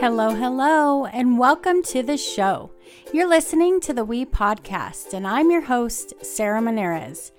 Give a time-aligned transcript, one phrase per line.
[0.00, 2.70] Hello, hello, and welcome to the show.
[3.12, 7.32] You're listening to the We Podcast, and I'm your host, Sarah Monarez.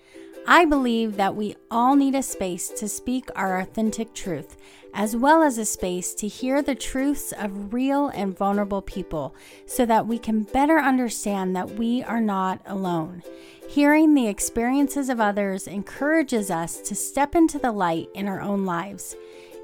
[0.45, 4.57] I believe that we all need a space to speak our authentic truth,
[4.93, 9.33] as well as a space to hear the truths of real and vulnerable people
[9.65, 13.23] so that we can better understand that we are not alone.
[13.69, 18.65] Hearing the experiences of others encourages us to step into the light in our own
[18.65, 19.15] lives.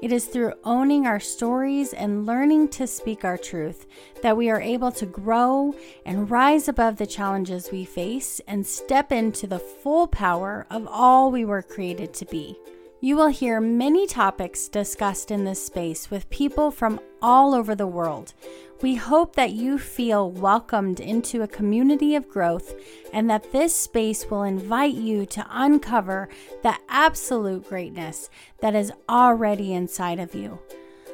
[0.02, 3.86] It is through owning our stories and learning to speak our truth
[4.22, 5.74] that we are able to grow
[6.04, 11.30] and rise above the challenges we face and step into the full power of all
[11.30, 12.58] we were created to be.
[13.00, 17.86] You will hear many topics discussed in this space with people from all over the
[17.86, 18.34] world.
[18.82, 22.74] We hope that you feel welcomed into a community of growth
[23.12, 26.28] and that this space will invite you to uncover
[26.62, 28.28] the absolute greatness
[28.60, 30.58] that is already inside of you.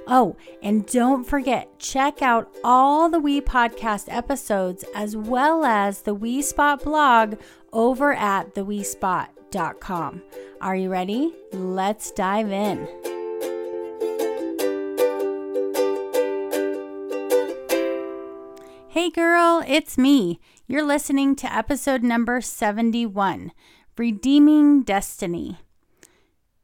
[0.06, 6.14] Oh, and don't forget, check out all the We Podcast episodes as well as the
[6.14, 7.36] We Spot blog
[7.72, 10.22] over at theWeSpot.com.
[10.60, 11.32] Are you ready?
[11.52, 13.11] Let's dive in.
[18.92, 20.38] Hey girl, it's me.
[20.66, 23.50] You're listening to episode number 71
[23.96, 25.56] Redeeming Destiny.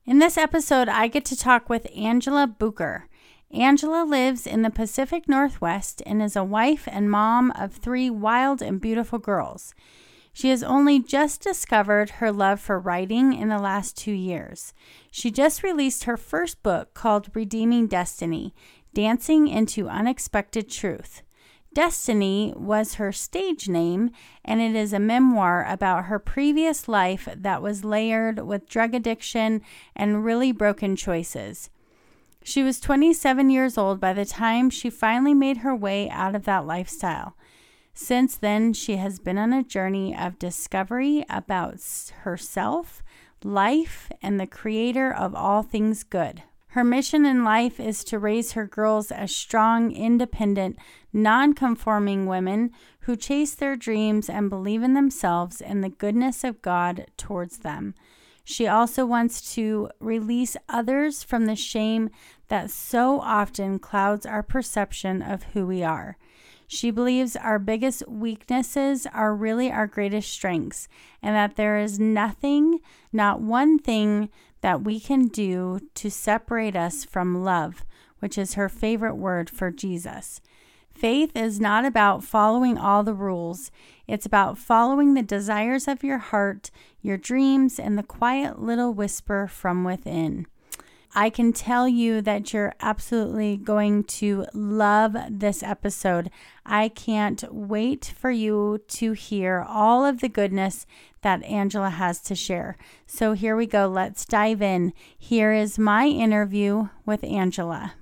[0.04, 3.08] In this episode, I get to talk with Angela Bucher.
[3.50, 8.60] Angela lives in the Pacific Northwest and is a wife and mom of three wild
[8.60, 9.74] and beautiful girls.
[10.30, 14.74] She has only just discovered her love for writing in the last two years.
[15.10, 18.54] She just released her first book called Redeeming Destiny
[18.92, 21.22] Dancing into Unexpected Truth.
[21.72, 24.10] Destiny was her stage name,
[24.44, 29.60] and it is a memoir about her previous life that was layered with drug addiction
[29.94, 31.70] and really broken choices.
[32.42, 36.44] She was 27 years old by the time she finally made her way out of
[36.44, 37.36] that lifestyle.
[37.92, 41.80] Since then, she has been on a journey of discovery about
[42.22, 43.02] herself,
[43.44, 46.42] life, and the creator of all things good.
[46.68, 50.78] Her mission in life is to raise her girls as strong, independent,
[51.12, 52.70] non conforming women
[53.00, 57.94] who chase their dreams and believe in themselves and the goodness of God towards them.
[58.44, 62.08] She also wants to release others from the shame
[62.48, 66.16] that so often clouds our perception of who we are.
[66.66, 70.88] She believes our biggest weaknesses are really our greatest strengths,
[71.22, 72.80] and that there is nothing,
[73.12, 74.28] not one thing,
[74.60, 77.84] that we can do to separate us from love,
[78.18, 80.40] which is her favorite word for Jesus.
[80.98, 83.70] Faith is not about following all the rules.
[84.08, 89.46] It's about following the desires of your heart, your dreams, and the quiet little whisper
[89.46, 90.48] from within.
[91.14, 96.30] I can tell you that you're absolutely going to love this episode.
[96.66, 100.84] I can't wait for you to hear all of the goodness
[101.22, 102.76] that Angela has to share.
[103.06, 103.86] So here we go.
[103.86, 104.92] Let's dive in.
[105.16, 107.94] Here is my interview with Angela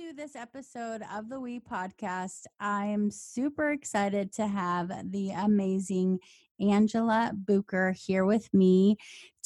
[0.00, 2.44] to this episode of the We Podcast.
[2.58, 6.20] I'm super excited to have the amazing
[6.58, 8.96] Angela Bucher here with me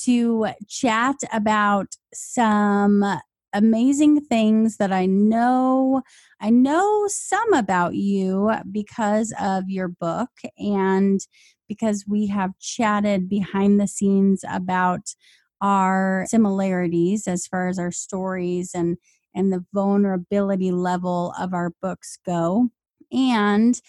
[0.03, 3.05] to chat about some
[3.53, 6.03] amazing things that I know
[6.41, 11.21] I know some about you because of your book and
[11.69, 15.15] because we have chatted behind the scenes about
[15.61, 18.99] our similarities as far as our stories and
[19.35, 22.71] and the vulnerability level of our books go.
[23.13, 23.81] And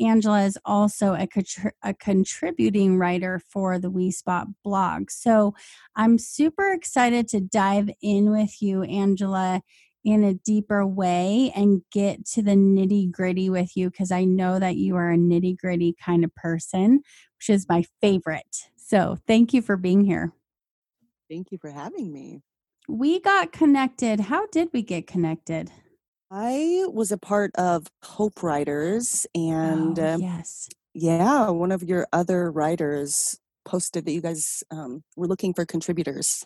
[0.00, 5.10] Angela is also a, contri- a contributing writer for the We Spot blog.
[5.10, 5.54] So
[5.96, 9.62] I'm super excited to dive in with you, Angela,
[10.04, 14.58] in a deeper way and get to the nitty gritty with you because I know
[14.58, 17.00] that you are a nitty gritty kind of person,
[17.38, 18.68] which is my favorite.
[18.76, 20.32] So thank you for being here.
[21.30, 22.42] Thank you for having me
[22.88, 24.20] we got connected.
[24.20, 25.70] How did we get connected?
[26.30, 32.06] I was a part of Hope Writers, and oh, um, yes, yeah, one of your
[32.12, 36.44] other writers posted that you guys um, were looking for contributors.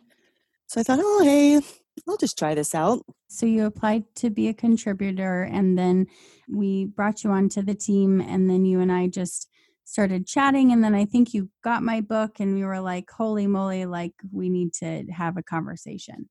[0.67, 1.61] So I thought, oh, hey,
[2.07, 3.03] I'll just try this out.
[3.29, 6.07] So you applied to be a contributor, and then
[6.49, 9.48] we brought you onto the team, and then you and I just
[9.89, 13.47] started chatting and then i think you got my book and we were like holy
[13.47, 16.29] moly like we need to have a conversation.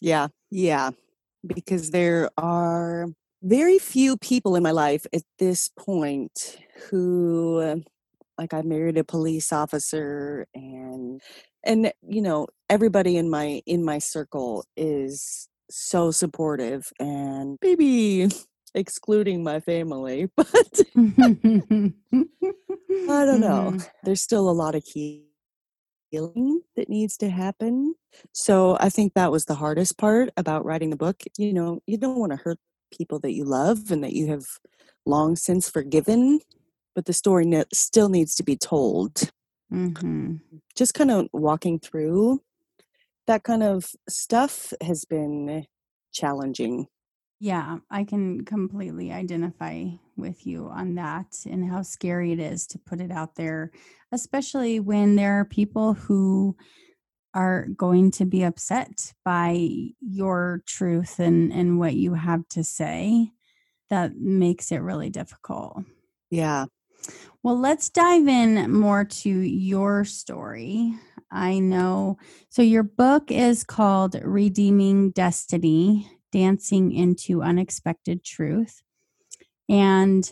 [0.00, 0.90] Yeah yeah
[1.46, 3.06] because there are
[3.42, 6.58] very few people in my life at this point
[6.90, 7.76] who uh,
[8.36, 11.22] like i married a police officer and
[11.64, 18.28] and you know everybody in my in my circle is so supportive and maybe
[18.74, 20.28] excluding my family.
[20.36, 20.82] But
[23.08, 23.72] I don't know.
[23.74, 23.88] Mhm.
[24.04, 27.94] There's still a lot of healing that needs to happen.
[28.32, 31.22] So I think that was the hardest part about writing the book.
[31.38, 32.58] You know, you don't want to hurt
[32.92, 34.44] people that you love and that you have
[35.06, 36.40] long since forgiven,
[36.94, 39.30] but the story ne- still needs to be told.
[39.72, 40.40] Mhm.
[40.74, 42.42] Just kind of walking through
[43.26, 45.66] that kind of stuff has been
[46.12, 46.88] challenging.
[47.42, 52.78] Yeah, I can completely identify with you on that and how scary it is to
[52.78, 53.70] put it out there,
[54.12, 56.54] especially when there are people who
[57.32, 59.70] are going to be upset by
[60.00, 63.32] your truth and, and what you have to say.
[63.88, 65.82] That makes it really difficult.
[66.30, 66.66] Yeah.
[67.42, 70.94] Well, let's dive in more to your story.
[71.30, 72.18] I know.
[72.50, 78.82] So, your book is called Redeeming Destiny Dancing into Unexpected Truth.
[79.68, 80.30] And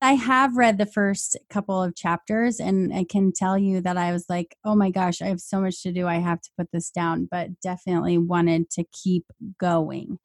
[0.00, 4.12] I have read the first couple of chapters, and I can tell you that I
[4.12, 6.06] was like, oh my gosh, I have so much to do.
[6.06, 9.24] I have to put this down, but definitely wanted to keep
[9.58, 10.18] going.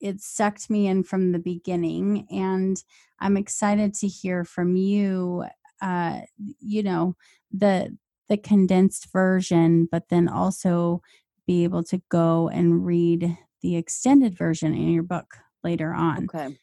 [0.00, 2.82] It sucked me in from the beginning, and
[3.20, 5.44] I'm excited to hear from you.
[5.82, 6.20] Uh,
[6.60, 7.14] you know,
[7.52, 7.96] the
[8.28, 11.02] the condensed version, but then also
[11.46, 16.58] be able to go and read the extended version in your book later on Okay.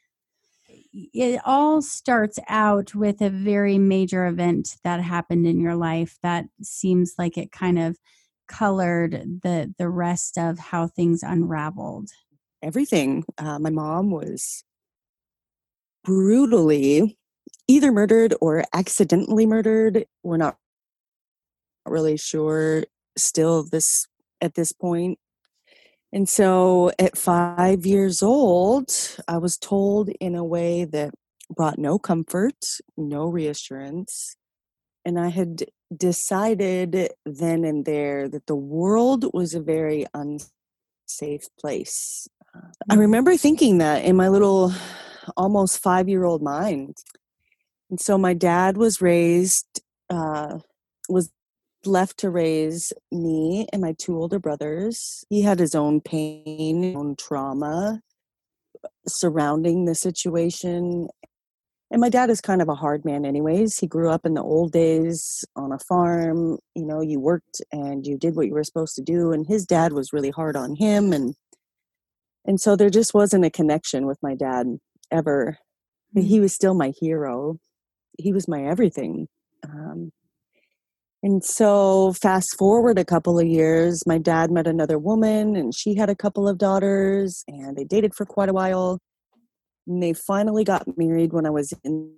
[0.78, 6.46] it all starts out with a very major event that happened in your life that
[6.62, 7.98] seems like it kind of
[8.48, 9.12] colored
[9.42, 12.10] the the rest of how things unraveled
[12.62, 13.24] Everything.
[13.38, 14.64] Uh, my mom was
[16.04, 17.18] brutally
[17.68, 20.06] either murdered or accidentally murdered.
[20.24, 20.58] We're not
[21.86, 22.86] really sure
[23.18, 24.08] still this
[24.42, 25.20] at this point.
[26.14, 28.92] And so at five years old,
[29.28, 31.14] I was told in a way that
[31.50, 32.56] brought no comfort,
[32.98, 34.36] no reassurance.
[35.04, 35.66] And I had
[35.96, 42.28] decided then and there that the world was a very unsafe place.
[42.90, 44.74] I remember thinking that in my little
[45.36, 46.98] almost five year old mind.
[47.90, 50.60] And so my dad was raised, uh,
[51.10, 51.30] was
[51.88, 55.24] left to raise me and my two older brothers.
[55.30, 58.02] He had his own pain, own trauma
[59.08, 61.08] surrounding the situation.
[61.92, 63.78] And my dad is kind of a hard man, anyways.
[63.78, 66.58] He grew up in the old days on a farm.
[66.74, 69.32] You know, you worked and you did what you were supposed to do.
[69.32, 71.14] And his dad was really hard on him.
[71.14, 71.36] And
[72.48, 74.78] and so there just wasn't a connection with my dad
[75.12, 75.58] ever.
[76.14, 77.58] But he was still my hero.
[78.18, 79.28] He was my everything.
[79.64, 80.12] Um,
[81.26, 85.96] and so, fast forward a couple of years, my dad met another woman and she
[85.96, 89.00] had a couple of daughters and they dated for quite a while.
[89.88, 92.14] And they finally got married when I was in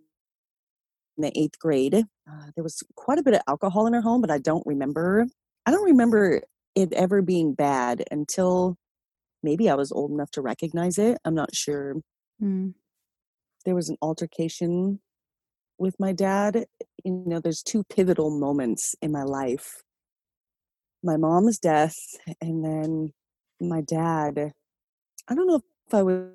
[1.15, 1.95] the eighth grade.
[1.95, 5.25] Uh, there was quite a bit of alcohol in our home, but I don't remember.
[5.65, 6.41] I don't remember
[6.75, 8.75] it ever being bad until
[9.41, 11.17] maybe I was old enough to recognize it.
[11.23, 11.95] I'm not sure.
[12.43, 12.73] Mm.
[13.63, 14.99] There was an altercation
[15.77, 16.65] with my dad.
[17.03, 19.83] You know, there's two pivotal moments in my life
[21.03, 21.97] my mom's death,
[22.41, 23.13] and then
[23.59, 24.51] my dad.
[25.27, 26.33] I don't know if I would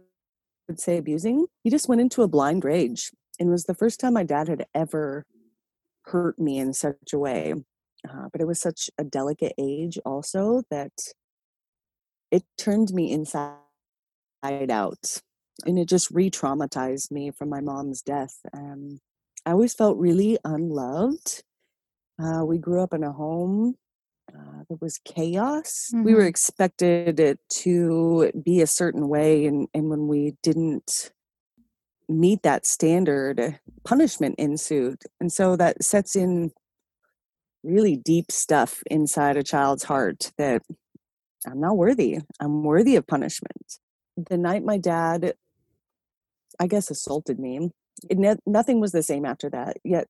[0.77, 1.47] say abusing.
[1.63, 3.11] He just went into a blind rage.
[3.39, 5.25] And was the first time my dad had ever
[6.05, 7.55] hurt me in such a way.
[8.09, 10.93] Uh, but it was such a delicate age, also, that
[12.31, 13.57] it turned me inside
[14.43, 15.23] out.
[15.65, 18.35] And it just re traumatized me from my mom's death.
[18.53, 19.01] Um,
[19.45, 21.43] I always felt really unloved.
[22.23, 23.77] Uh, we grew up in a home
[24.35, 25.91] uh, there was chaos.
[25.93, 26.29] We were Mhm.
[26.29, 31.13] expected it to be a certain way, and, and when we didn't
[32.09, 35.03] meet that standard, punishment ensued.
[35.21, 36.53] And so that sets in
[37.63, 40.63] really deep stuff inside a child's heart that
[41.47, 42.21] I'm not worthy.
[42.41, 43.79] I'm worthy of punishment.
[44.17, 45.35] The night my dad,
[46.59, 47.71] I guess, assaulted me,
[48.11, 49.77] ne- nothing was the same after that.
[49.85, 50.07] Yet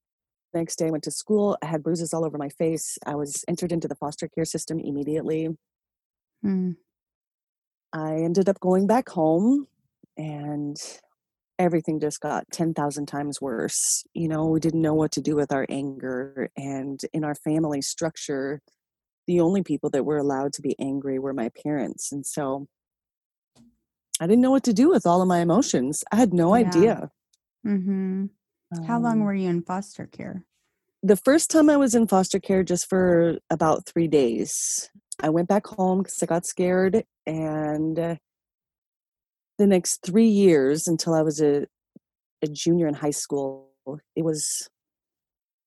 [0.54, 1.56] next day I went to school.
[1.62, 2.98] I had bruises all over my face.
[3.06, 5.48] I was entered into the foster care system immediately.
[6.44, 6.76] Mm.
[7.92, 9.66] I ended up going back home
[10.16, 10.76] and
[11.58, 14.04] everything just got 10,000 times worse.
[14.14, 16.50] You know, we didn't know what to do with our anger.
[16.56, 18.60] And in our family structure,
[19.26, 22.10] the only people that were allowed to be angry were my parents.
[22.10, 22.66] And so
[24.20, 26.02] I didn't know what to do with all of my emotions.
[26.10, 26.66] I had no Yeah.
[26.66, 27.10] idea.
[27.64, 28.26] Hmm
[28.86, 30.44] How long Um, were you in foster care?
[31.02, 34.88] the first time I was in foster care just for about three days.
[35.20, 37.04] I went back home because I got scared.
[37.26, 38.16] And uh,
[39.58, 41.66] the next three years until I was a,
[42.42, 43.70] a junior in high school,
[44.16, 44.68] it was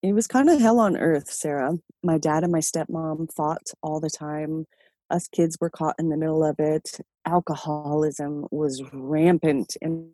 [0.01, 1.77] it was kind of hell on earth, Sarah.
[2.03, 4.65] My dad and my stepmom fought all the time.
[5.09, 6.99] Us kids were caught in the middle of it.
[7.25, 10.11] Alcoholism was rampant in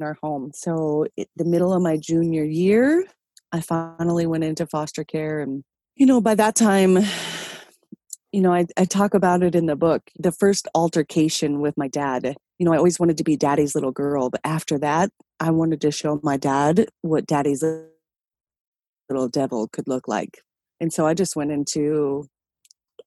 [0.00, 0.50] our home.
[0.54, 3.06] So, it, the middle of my junior year,
[3.52, 5.40] I finally went into foster care.
[5.40, 6.98] And, you know, by that time,
[8.32, 10.02] you know, I, I talk about it in the book.
[10.18, 13.92] The first altercation with my dad, you know, I always wanted to be daddy's little
[13.92, 14.30] girl.
[14.30, 15.10] But after that,
[15.40, 17.64] I wanted to show my dad what daddy's
[19.08, 20.42] little devil could look like.
[20.80, 22.28] And so I just went into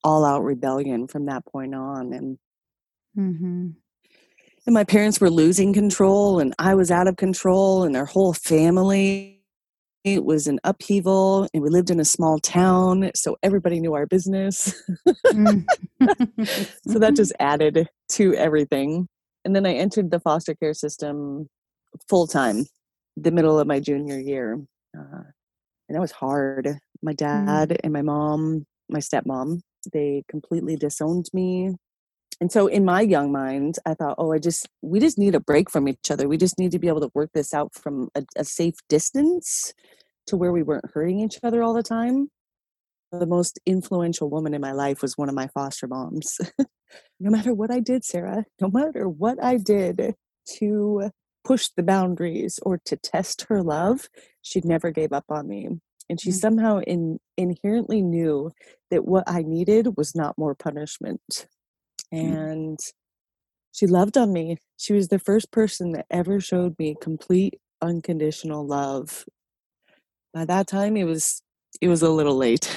[0.03, 2.13] all out rebellion from that point on.
[2.13, 2.37] And,
[3.17, 3.69] Mm-hmm.
[4.69, 8.33] And my parents were losing control, and I was out of control, and their whole
[8.33, 9.41] family
[10.03, 14.05] it was an upheaval and we lived in a small town so everybody knew our
[14.05, 14.81] business.
[15.25, 15.65] Mm.
[16.87, 19.07] so that just added to everything.
[19.43, 21.49] And then i entered the foster care system
[22.07, 22.65] full time
[23.17, 24.57] the middle of my junior year.
[24.97, 25.23] Uh,
[25.89, 26.77] and that was hard.
[27.01, 29.59] My dad and my mom my stepmom
[29.91, 31.75] they completely disowned me
[32.41, 35.39] and so in my young mind i thought oh i just we just need a
[35.39, 36.27] break from each other.
[36.27, 39.73] We just need to be able to work this out from a, a safe distance
[40.27, 42.29] to where we weren't hurting each other all the time.
[43.11, 46.39] The most influential woman in my life was one of my foster moms.
[47.19, 50.15] No matter what i did sarah no matter what i did
[50.57, 51.11] to
[51.43, 54.09] push the boundaries or to test her love
[54.41, 55.67] she never gave up on me.
[56.09, 56.33] And she Mm.
[56.33, 58.51] somehow in, inherently knew
[58.89, 61.47] that what i needed was not more punishment
[62.13, 62.35] Mm-hmm.
[62.35, 62.79] and
[63.71, 64.57] she loved on me.
[64.77, 69.25] She was the first person that ever showed me complete unconditional love.
[70.33, 71.41] By that time it was
[71.81, 72.75] it was a little late.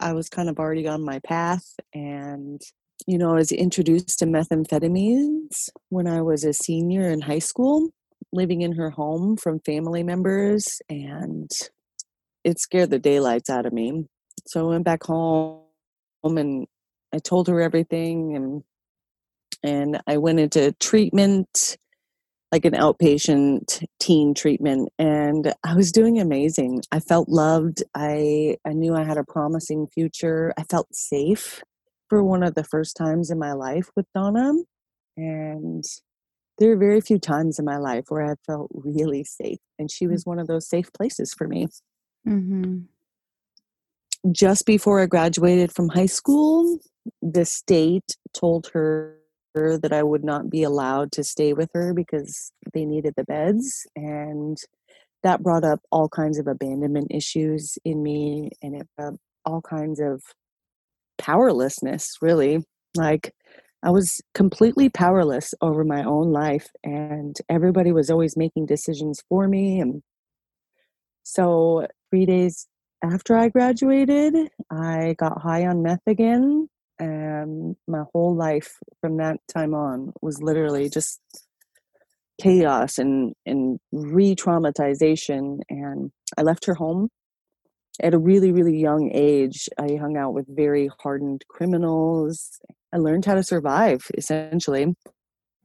[0.00, 1.64] I was kind of already on my path
[1.94, 2.60] and
[3.06, 7.90] you know i was introduced to methamphetamines when i was a senior in high school
[8.32, 11.50] living in her home from family members and
[12.42, 14.04] it scared the daylights out of me.
[14.46, 15.62] So i went back home
[16.24, 16.66] and
[17.14, 18.62] i told her everything and
[19.62, 21.76] and i went into treatment
[22.52, 26.82] like an outpatient teen treatment and i was doing amazing.
[26.92, 27.82] I felt loved.
[27.94, 30.52] I i knew i had a promising future.
[30.56, 31.62] I felt safe
[32.08, 34.52] for one of the first times in my life with donna
[35.16, 35.84] and
[36.58, 40.06] there are very few times in my life where i felt really safe and she
[40.06, 41.66] was one of those safe places for me.
[42.26, 42.80] Mm-hmm.
[44.32, 46.78] just before i graduated from high school
[47.22, 49.18] the state told her
[49.54, 53.86] that I would not be allowed to stay with her because they needed the beds.
[53.94, 54.58] And
[55.22, 60.00] that brought up all kinds of abandonment issues in me and it brought all kinds
[60.00, 60.22] of
[61.18, 62.64] powerlessness, really.
[62.96, 63.32] Like,
[63.82, 69.46] I was completely powerless over my own life, and everybody was always making decisions for
[69.46, 69.78] me.
[69.78, 70.02] And
[71.22, 72.66] so, three days
[73.02, 76.68] after I graduated, I got high on meth again
[77.04, 81.20] and my whole life from that time on was literally just
[82.40, 87.08] chaos and and re-traumatization and i left her home
[88.02, 89.68] at a really really young age.
[89.78, 92.58] I hung out with very hardened criminals.
[92.92, 94.86] I learned how to survive essentially.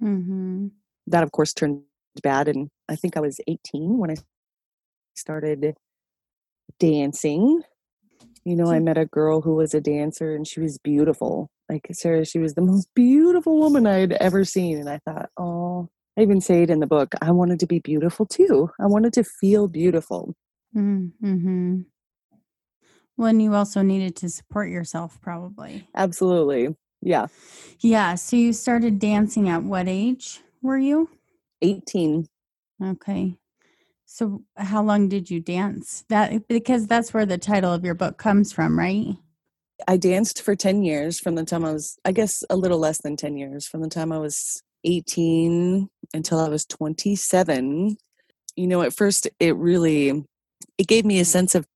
[0.02, 0.68] Mm-hmm.
[1.08, 1.82] that of course turned
[2.24, 4.16] bad and i think i was 18 when i
[5.14, 5.76] started
[6.80, 7.62] dancing
[8.50, 11.50] you know, I met a girl who was a dancer and she was beautiful.
[11.70, 14.78] Like Sarah, she was the most beautiful woman I had ever seen.
[14.80, 17.14] And I thought, oh, I even say it in the book.
[17.22, 18.70] I wanted to be beautiful too.
[18.80, 20.36] I wanted to feel beautiful.
[20.76, 21.82] Mm-hmm.
[23.18, 25.88] Well, and you also needed to support yourself, probably.
[25.96, 26.76] Absolutely.
[27.02, 27.28] Yeah.
[27.80, 28.16] Yeah.
[28.16, 31.10] So you started dancing at what age were you?
[31.62, 32.28] 18.
[32.84, 33.36] Okay.
[34.12, 36.04] So how long did you dance?
[36.10, 39.16] That because that's where the title of your book comes from, right?
[39.88, 43.00] I danced for 10 years from the time I was, I guess, a little less
[43.04, 47.98] than 10 years, from the time I was 18 until I was 27.
[48.56, 50.26] You know, at first, it really,
[50.80, 51.68] it gave me a sense of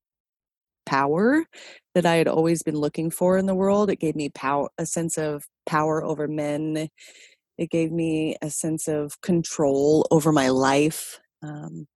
[0.86, 1.44] power
[1.94, 3.90] that I had always been looking for in the world.
[3.90, 6.88] It gave me power, a sense of power over men.
[7.58, 11.20] It gave me a sense of control over my life.
[11.40, 11.86] Um,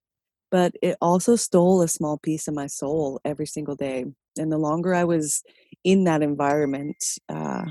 [0.50, 4.06] but it also stole a small piece of my soul every single day.
[4.38, 5.42] And the longer I was
[5.84, 7.64] in that environment, uh,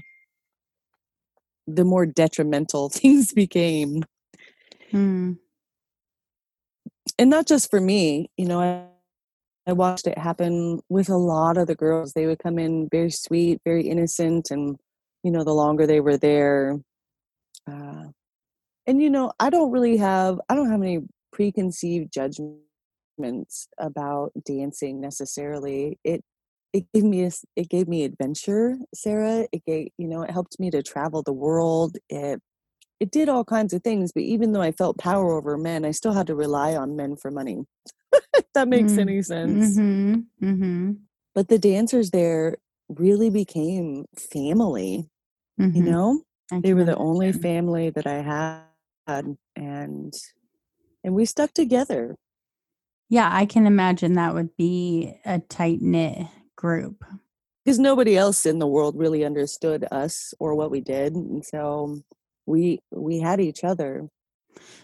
[1.66, 4.04] the more detrimental things became.
[4.92, 5.34] Hmm.
[7.20, 8.84] And not just for me, you know, I,
[9.70, 12.14] I watched it happen with a lot of the girls.
[12.14, 14.78] They would come in very sweet, very innocent, and,
[15.24, 16.80] you know, the longer they were there,
[17.70, 18.06] uh,
[18.88, 22.67] and you know, I don't really have I don't have any preconceived judgments
[23.80, 26.00] about dancing necessarily.
[26.04, 26.24] It
[26.74, 29.48] it gave me a, it gave me adventure, Sarah.
[29.52, 31.98] It gave you know it helped me to travel the world.
[32.10, 32.42] It
[33.00, 34.12] it did all kinds of things.
[34.12, 37.16] But even though I felt power over men, I still had to rely on men
[37.16, 37.64] for money.
[38.34, 39.78] if that makes mm any sense.
[39.78, 40.46] Mm-hmm.
[40.46, 40.92] Mm-hmm.
[41.36, 42.58] But the dancers there
[42.90, 45.10] really became family.
[45.60, 45.78] Mm-hmm.
[45.78, 46.22] You know,
[46.52, 50.14] they were the only family that I had, and
[51.04, 52.16] and we stuck together.
[53.10, 57.04] Yeah, I can imagine that would be a tight knit group
[57.64, 62.02] because nobody else in the world really understood us or what we did, and so
[62.46, 64.08] we we had each other.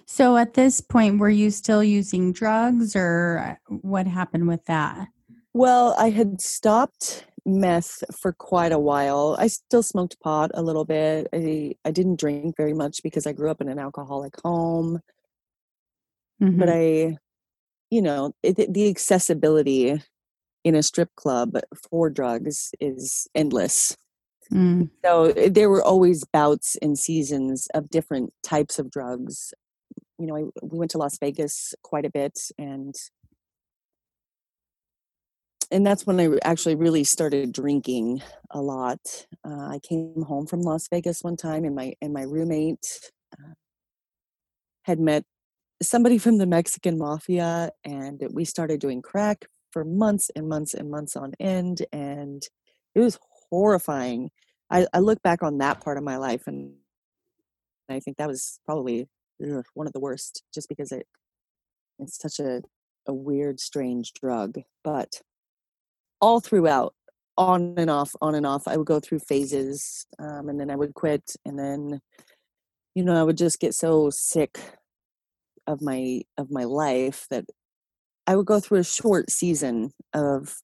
[0.05, 5.07] So at this point, were you still using drugs, or uh, what happened with that?
[5.53, 9.35] Well, I had stopped meth for quite a while.
[9.37, 11.27] I still smoked pot a little bit.
[11.33, 14.99] I I didn't drink very much because I grew up in an alcoholic home.
[16.41, 16.59] Mm-hmm.
[16.59, 17.17] But I,
[17.93, 20.01] you know, it, the accessibility
[20.63, 21.57] in a strip club
[21.91, 23.95] for drugs is endless.
[24.51, 24.89] Mm.
[25.05, 29.53] So eh, there were always bouts and seasons of different types of drugs.
[30.17, 32.95] You know, I, we went to Las Vegas quite a bit, and
[35.69, 39.27] and that's when I actually really started drinking a lot.
[39.45, 43.53] Uh, I came home from Las Vegas one time, and my and my roommate uh,
[44.85, 45.25] had met
[45.87, 50.89] somebody from the Mexican mafia, and we started doing crack for months and months and
[50.89, 52.43] months on end, and
[52.95, 54.29] it was horrifying.
[54.69, 56.73] I, I look back on that part of my life, and
[57.89, 59.07] I think that was probably
[59.43, 61.07] ugh, one of the worst, just because it
[61.99, 62.61] it's such a
[63.07, 65.21] a weird, strange drug, but
[66.21, 66.93] all throughout
[67.37, 70.75] on and off on and off i would go through phases um, and then i
[70.75, 71.99] would quit and then
[72.95, 74.59] you know i would just get so sick
[75.67, 77.45] of my of my life that
[78.27, 80.57] i would go through a short season of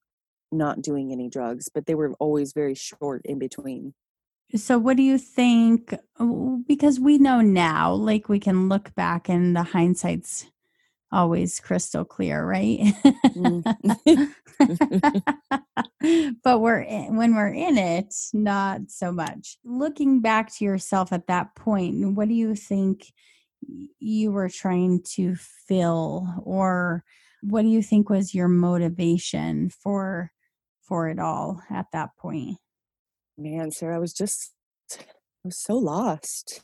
[0.52, 3.94] not doing any drugs but they were always very short in between
[4.56, 5.94] so what do you think
[6.68, 10.48] because we know now like we can look back and the hindsight's
[11.12, 12.80] always crystal clear, right?
[13.36, 14.34] Mm.
[16.44, 19.58] but we're in, when we're in it, not so much.
[19.64, 23.12] Looking back to yourself at that point, what do you think
[24.00, 27.04] you were trying to fill or
[27.42, 30.32] what do you think was your motivation for
[30.82, 32.58] for it all at that point?
[33.38, 34.54] Man, Sarah, I was just
[34.98, 35.04] I
[35.46, 36.62] was so lost.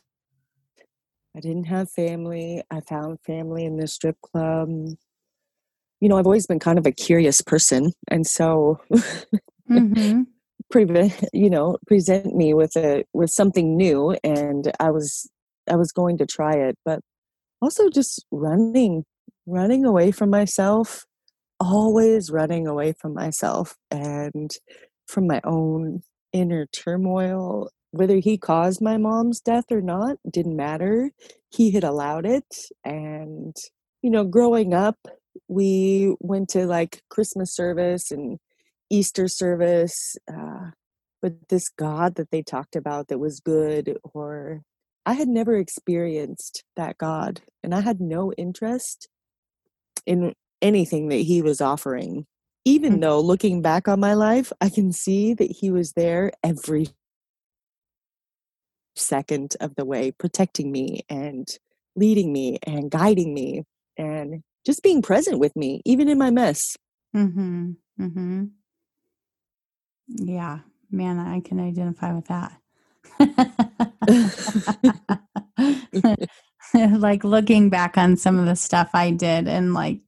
[1.36, 2.62] I didn't have family.
[2.70, 4.68] I found family in the strip club.
[6.00, 8.80] You know, I've always been kind of a curious person, and so
[9.70, 10.22] mm-hmm.
[11.32, 15.30] you know, present me with a with something new, and I was
[15.70, 17.00] I was going to try it, but
[17.60, 19.04] also just running,
[19.46, 21.04] running away from myself,
[21.60, 24.50] always running away from myself and
[25.06, 26.02] from my own
[26.32, 31.10] inner turmoil whether he caused my mom's death or not didn't matter.
[31.50, 32.46] He had allowed it.
[32.84, 33.56] And,
[34.02, 34.98] you know, growing up,
[35.48, 38.38] we went to like Christmas service and
[38.90, 40.16] Easter service.
[40.30, 40.70] Uh,
[41.22, 44.62] but this God that they talked about that was good, or
[45.06, 47.40] I had never experienced that God.
[47.62, 49.08] And I had no interest
[50.04, 52.26] in anything that he was offering.
[52.64, 53.00] Even mm-hmm.
[53.02, 56.88] though looking back on my life, I can see that he was there every
[58.96, 61.46] second of the way, protecting me and
[61.94, 63.62] leading me and guiding me
[63.96, 66.76] and just being present with me, even in my mess.
[67.14, 67.70] Mm-hmm.
[68.00, 68.44] Mm-hmm.
[70.08, 70.58] Yeah,
[70.90, 72.58] man, I can identify with that.
[76.98, 80.00] like looking back on some of the stuff I did and like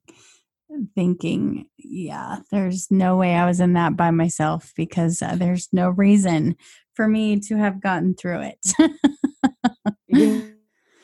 [0.95, 5.91] thinking, yeah, there's no way I was in that by myself because uh, there's no
[5.91, 6.57] reason
[6.95, 8.59] for me to have gotten through it.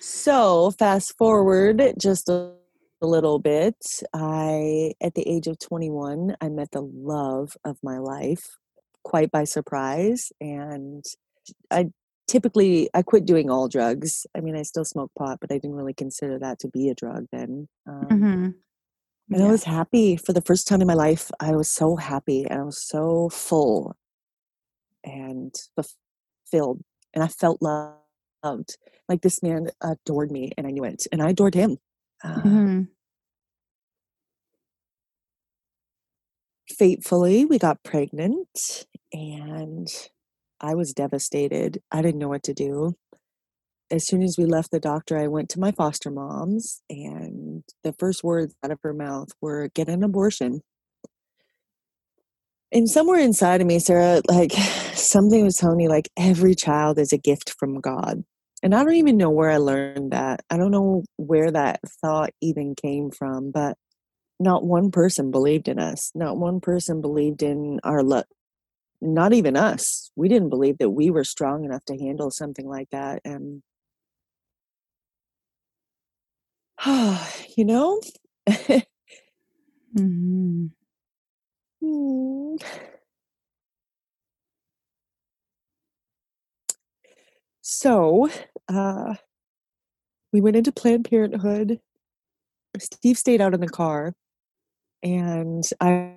[0.01, 2.53] so, fast forward just a,
[3.01, 3.77] a little bit.
[4.13, 8.45] I, at the age of 21, I met the love of my life
[9.05, 10.33] quite by surprise.
[10.41, 11.05] And
[11.71, 11.91] I
[12.27, 14.27] typically I quit doing all drugs.
[14.37, 16.95] I mean, I still smoke pot, but I didn't really consider that to be a
[16.95, 17.69] drug then.
[17.87, 18.45] Um, mm-hmm.
[19.31, 19.47] And yeah.
[19.47, 21.31] I was happy for the first time in my life.
[21.41, 23.97] I was so happy and I was so full
[25.05, 26.83] and fulfilled
[27.13, 28.77] and i felt loved
[29.09, 31.77] like this man adored me and i knew it and i adored him
[32.23, 32.83] uh, mm-hmm.
[36.69, 39.89] fatefully we got pregnant and
[40.65, 42.95] i was devastated i didn't know what to do
[43.91, 47.93] as soon as we left the doctor, I went to my foster mom's, and the
[47.93, 50.63] first words out of her mouth were, Get an abortion.
[52.73, 54.53] And somewhere inside of me, Sarah, like
[54.95, 58.25] something was telling me, like, every child is a gift from God.
[58.63, 60.41] And I don't even know where I learned that.
[60.51, 63.77] I don't know where that thought even came from, but
[64.41, 66.11] not one person believed in us.
[66.15, 68.25] Not one person believed in our love.
[69.05, 70.11] Not even us.
[70.17, 73.21] We didn't believe that we were strong enough to handle something like that.
[73.25, 73.63] And,
[77.57, 78.01] you know?
[79.97, 80.67] mm-hmm.
[81.81, 82.57] Hmm.
[87.63, 88.29] So,
[88.69, 89.15] uh,
[90.33, 91.81] we went into Planned Parenthood.
[92.79, 94.15] Steve stayed out in the car,
[95.03, 96.15] and I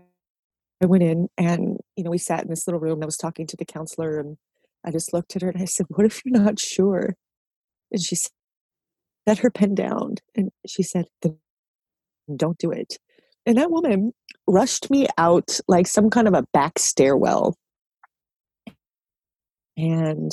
[0.82, 2.96] I went in and you know we sat in this little room.
[2.96, 4.38] and I was talking to the counselor, and
[4.86, 7.16] I just looked at her and I said, "What if you're not sure?"
[7.92, 8.16] And she
[9.28, 11.06] set her pen down, and she said,
[12.36, 12.98] "Don't do it."
[13.46, 14.14] And that woman
[14.48, 17.56] rushed me out like some kind of a back stairwell.
[19.78, 20.32] And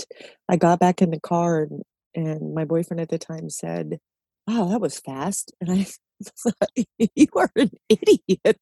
[0.48, 1.82] I got back in the car, and,
[2.14, 3.98] and my boyfriend at the time said,
[4.46, 5.52] Wow, that was fast.
[5.60, 5.86] And I
[6.24, 8.58] thought, You are an idiot.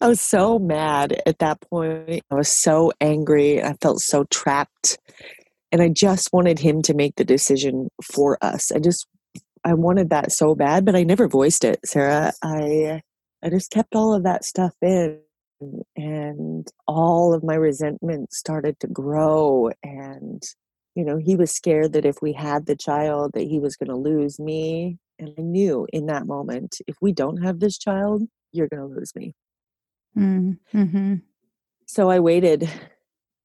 [0.00, 2.22] I was so mad at that point.
[2.30, 3.62] I was so angry.
[3.62, 4.98] I felt so trapped.
[5.70, 8.72] And I just wanted him to make the decision for us.
[8.72, 9.06] I just,
[9.64, 12.32] I wanted that so bad, but I never voiced it, Sarah.
[12.42, 13.02] I
[13.42, 15.20] I just kept all of that stuff in
[15.96, 20.42] and all of my resentment started to grow and
[20.94, 23.88] you know he was scared that if we had the child that he was going
[23.88, 28.22] to lose me and i knew in that moment if we don't have this child
[28.52, 29.34] you're going to lose me
[30.74, 31.14] mm-hmm.
[31.86, 32.68] so i waited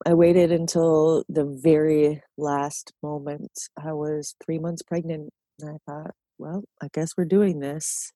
[0.06, 3.52] i waited until the very last moment
[3.84, 8.12] i was three months pregnant and i thought well i guess we're doing this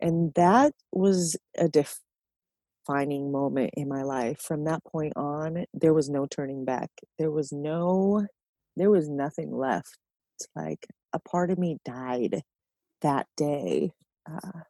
[0.00, 4.40] and that was a defining moment in my life.
[4.40, 6.90] From that point on, there was no turning back.
[7.18, 8.26] There was no,
[8.76, 9.96] there was nothing left.
[10.54, 12.42] Like a part of me died
[13.02, 13.92] that day
[14.30, 14.60] uh,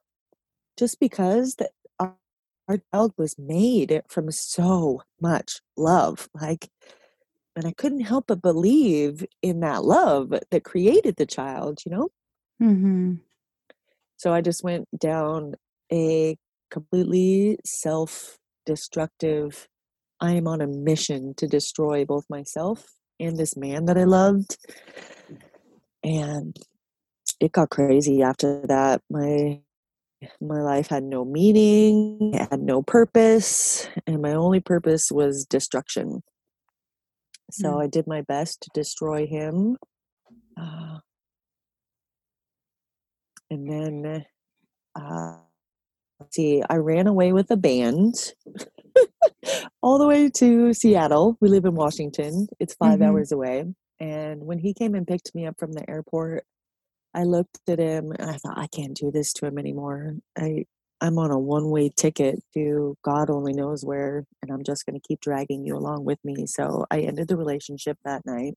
[0.76, 2.16] just because that our,
[2.68, 6.28] our child was made from so much love.
[6.34, 6.70] Like,
[7.56, 12.08] and I couldn't help but believe in that love that created the child, you know?
[12.60, 13.14] Mm-hmm.
[14.16, 15.54] So I just went down
[15.92, 16.36] a
[16.70, 19.68] completely self destructive,
[20.20, 24.56] I am on a mission to destroy both myself and this man that I loved.
[26.02, 26.56] And
[27.40, 29.02] it got crazy after that.
[29.10, 29.60] My
[30.40, 36.22] my life had no meaning, it had no purpose, and my only purpose was destruction.
[37.50, 37.82] So mm.
[37.82, 39.76] I did my best to destroy him.
[40.58, 40.98] Uh,
[43.50, 44.24] and then
[44.98, 45.36] uh,
[46.20, 48.14] let's see, I ran away with a band
[49.82, 51.36] all the way to Seattle.
[51.40, 52.48] We live in Washington.
[52.58, 53.02] It's 5 mm-hmm.
[53.02, 53.64] hours away.
[54.00, 56.44] And when he came and picked me up from the airport,
[57.14, 60.16] I looked at him and I thought, I can't do this to him anymore.
[60.36, 60.66] I
[61.00, 64.98] I'm on a one way ticket to God only knows where, and I'm just going
[64.98, 66.46] to keep dragging you along with me.
[66.46, 68.54] So I ended the relationship that night.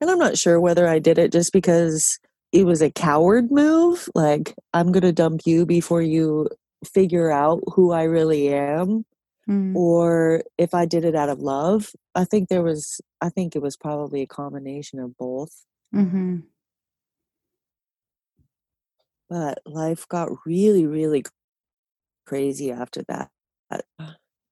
[0.00, 2.18] And I'm not sure whether I did it just because
[2.50, 4.08] it was a coward move.
[4.16, 6.48] Like, I'm going to dump you before you
[6.84, 9.04] figure out who I really am.
[9.48, 9.76] Mm.
[9.76, 13.62] Or if I did it out of love, I think there was, I think it
[13.62, 15.64] was probably a combination of both.
[15.94, 16.38] Mm-hmm.
[19.30, 21.24] But life got really, really
[22.26, 23.30] crazy after that.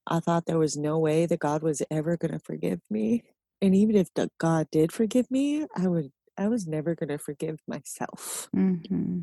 [0.07, 3.25] I thought there was no way that God was ever going to forgive me.
[3.63, 7.19] And even if the God did forgive me, I would I was never going to
[7.19, 8.49] forgive myself.
[8.57, 9.23] Mm-hmm.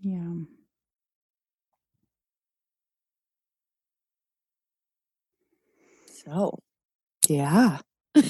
[0.00, 0.34] Yeah.
[6.24, 6.58] So,
[7.28, 7.78] yeah.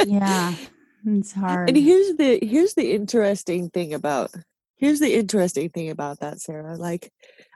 [0.00, 0.54] yeah.
[1.06, 1.68] It's hard.
[1.68, 4.30] And here's the here's the interesting thing about
[4.76, 6.76] here's the interesting thing about that, Sarah.
[6.76, 7.12] Like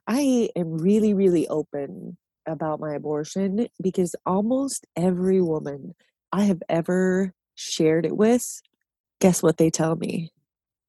[0.06, 5.94] I am really, really open about my abortion because almost every woman
[6.32, 8.60] I have ever shared it with,
[9.20, 10.32] guess what they tell me?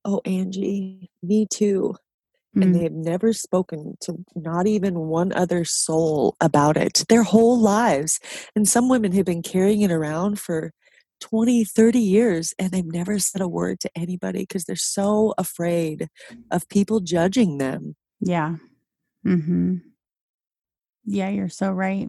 [0.04, 1.96] Oh, Angie, me too.
[2.56, 2.62] Mm.
[2.62, 7.60] And they have never spoken to not even one other soul about it their whole
[7.60, 8.20] lives.
[8.56, 10.74] And some women have been carrying it around for
[11.19, 16.10] 20, 30 years and they've never said a word to anybody because they're so afraid
[16.51, 17.95] of people judging them.
[18.19, 18.56] Yeah.
[19.25, 19.82] Mhm.
[21.06, 22.08] Yeah, you're so right.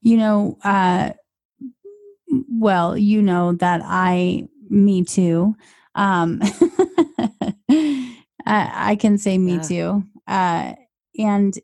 [0.00, 1.12] You know, uh
[2.48, 5.54] well, you know that I, me too.
[5.94, 6.40] Um,
[7.70, 8.16] I,
[8.46, 9.62] I, can say me yeah.
[9.62, 10.04] too.
[10.26, 10.74] Uh,
[11.18, 11.54] and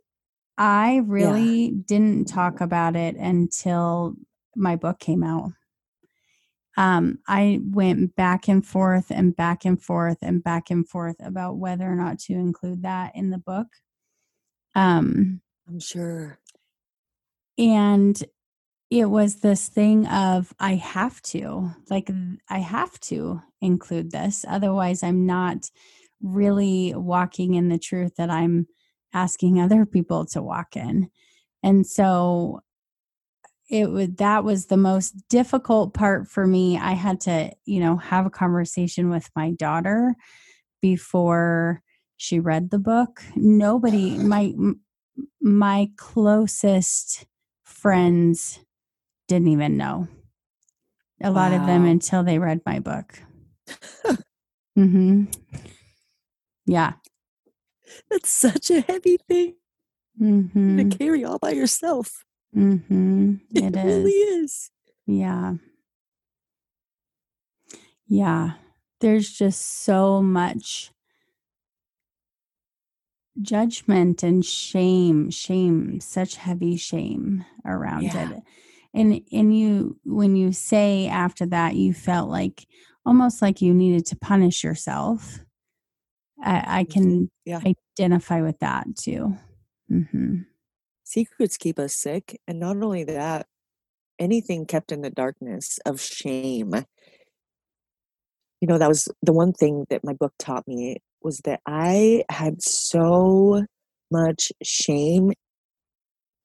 [0.59, 1.83] I really yeah.
[1.87, 4.15] didn't talk about it until
[4.55, 5.53] my book came out.
[6.79, 11.57] Um, I went back and forth and back and forth and back and forth about
[11.57, 13.67] whether or not to include that in the book.
[14.77, 16.39] Um, I'm sure.
[17.59, 18.23] And
[18.93, 22.11] it was this thing of I have to, like,
[22.49, 24.45] I have to include this.
[24.49, 25.69] Otherwise, I'm not
[26.23, 28.69] really walking in the truth that I'm
[29.13, 31.11] asking other people to walk in.
[31.65, 32.61] And so
[33.69, 36.79] it would that was the most difficult part for me.
[36.79, 40.15] I had to, you know, have a conversation with my daughter
[40.81, 41.83] before
[42.17, 43.23] she read the book.
[43.37, 44.55] Nobody my
[45.41, 47.27] my closest
[47.65, 48.61] friends
[49.27, 50.09] didn't even know.
[51.21, 51.51] A wow.
[51.51, 53.21] lot of them until they read my book.
[54.79, 55.35] mhm.
[56.65, 56.93] Yeah.
[58.11, 59.55] That's such a heavy thing
[60.21, 60.77] mm-hmm.
[60.77, 62.25] to carry all by yourself.
[62.57, 63.35] Mm-hmm.
[63.55, 64.71] It, it really is.
[65.07, 65.55] Yeah.
[68.07, 68.53] Yeah.
[69.01, 70.93] There's just so much
[73.41, 78.33] judgment and shame, shame, such heavy shame around yeah.
[78.33, 78.43] it.
[78.95, 82.67] And and you when you say after that you felt like
[83.05, 85.41] almost like you needed to punish yourself
[86.43, 87.61] I, I can yeah.
[87.99, 89.37] identify with that too.
[89.91, 90.37] Mm-hmm.
[91.09, 92.39] Secrets keep us sick.
[92.47, 93.47] And not only that,
[94.19, 96.75] anything kept in the darkness of shame.
[98.61, 102.25] You know, that was the one thing that my book taught me was that I
[102.31, 103.65] had so
[104.11, 105.33] much shame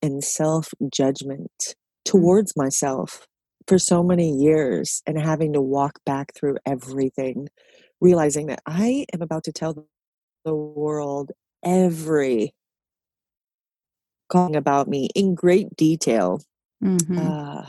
[0.01, 1.73] and self judgment mm.
[2.05, 3.27] towards myself
[3.67, 7.49] for so many years and having to walk back through everything
[7.99, 9.85] realizing that I am about to tell
[10.45, 11.31] the world
[11.63, 12.53] every
[14.33, 16.41] calling about me in great detail.
[16.83, 17.19] Mm-hmm.
[17.19, 17.67] Uh,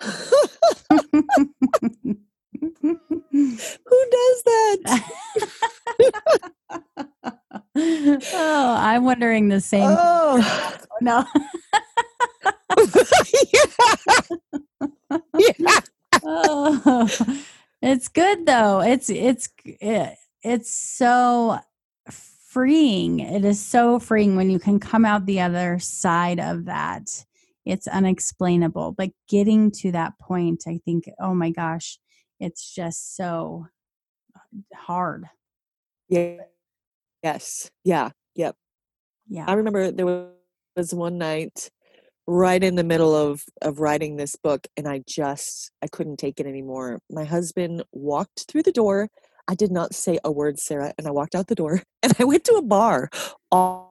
[2.82, 2.98] who
[4.10, 5.02] does that?
[7.76, 9.86] oh, I'm wondering the same.
[9.88, 10.76] Oh.
[11.00, 11.24] No.
[13.52, 15.18] yeah.
[15.38, 15.80] yeah.
[16.24, 17.08] Oh.
[17.82, 18.80] It's good though.
[18.80, 21.60] It's it's it, it's so
[22.50, 23.20] freeing.
[23.20, 27.24] It is so freeing when you can come out the other side of that.
[27.64, 31.98] It's unexplainable, but getting to that point, I think, oh my gosh,
[32.40, 33.66] it's just so
[34.34, 35.26] uh, hard.
[36.08, 36.38] Yeah.
[37.22, 37.70] Yes.
[37.84, 38.10] Yeah.
[38.34, 38.56] Yep.
[39.28, 39.44] Yeah.
[39.46, 40.26] I remember there
[40.76, 41.70] was one night
[42.26, 46.38] right in the middle of of writing this book and i just i couldn't take
[46.38, 49.08] it anymore my husband walked through the door
[49.48, 52.24] i did not say a word sarah and i walked out the door and i
[52.24, 53.08] went to a bar
[53.50, 53.88] all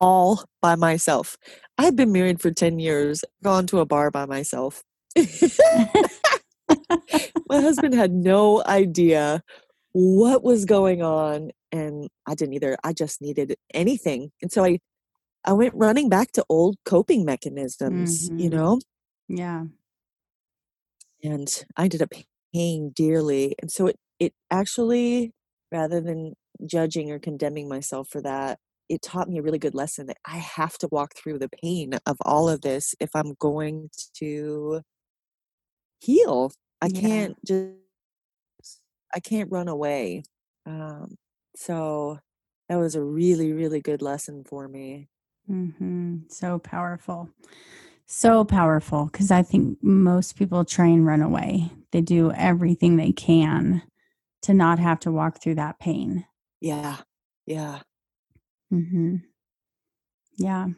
[0.00, 1.36] all by myself
[1.78, 4.82] i had been married for 10 years gone to a bar by myself
[7.48, 9.42] my husband had no idea
[9.92, 14.78] what was going on and i didn't either i just needed anything and so i
[15.44, 18.38] I went running back to old coping mechanisms, mm-hmm.
[18.38, 18.80] you know?
[19.28, 19.64] Yeah.
[21.22, 22.12] And I ended up
[22.54, 23.54] paying dearly.
[23.60, 25.32] And so it, it actually,
[25.72, 26.34] rather than
[26.66, 30.36] judging or condemning myself for that, it taught me a really good lesson that I
[30.36, 34.82] have to walk through the pain of all of this if I'm going to
[36.00, 36.52] heal.
[36.82, 37.00] I yeah.
[37.00, 37.72] can't just,
[39.14, 40.22] I can't run away.
[40.66, 41.16] Um,
[41.56, 42.18] so
[42.68, 45.08] that was a really, really good lesson for me.
[45.50, 46.18] Mm-hmm.
[46.28, 47.30] So powerful.
[48.06, 51.70] So powerful because I think most people try and run away.
[51.92, 53.82] They do everything they can
[54.44, 56.26] to not have to walk through that pain.
[56.60, 56.98] Yeah.
[57.46, 57.80] Yeah.
[58.72, 59.16] Mm-hmm.
[60.38, 60.68] Yeah.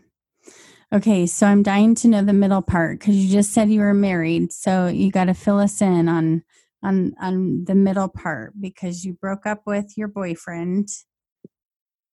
[0.92, 3.94] Okay, so I'm dying to know the middle part because you just said you were
[3.94, 4.52] married.
[4.52, 6.42] So you got to fill us in on
[6.83, 10.88] on on the middle part because you broke up with your boyfriend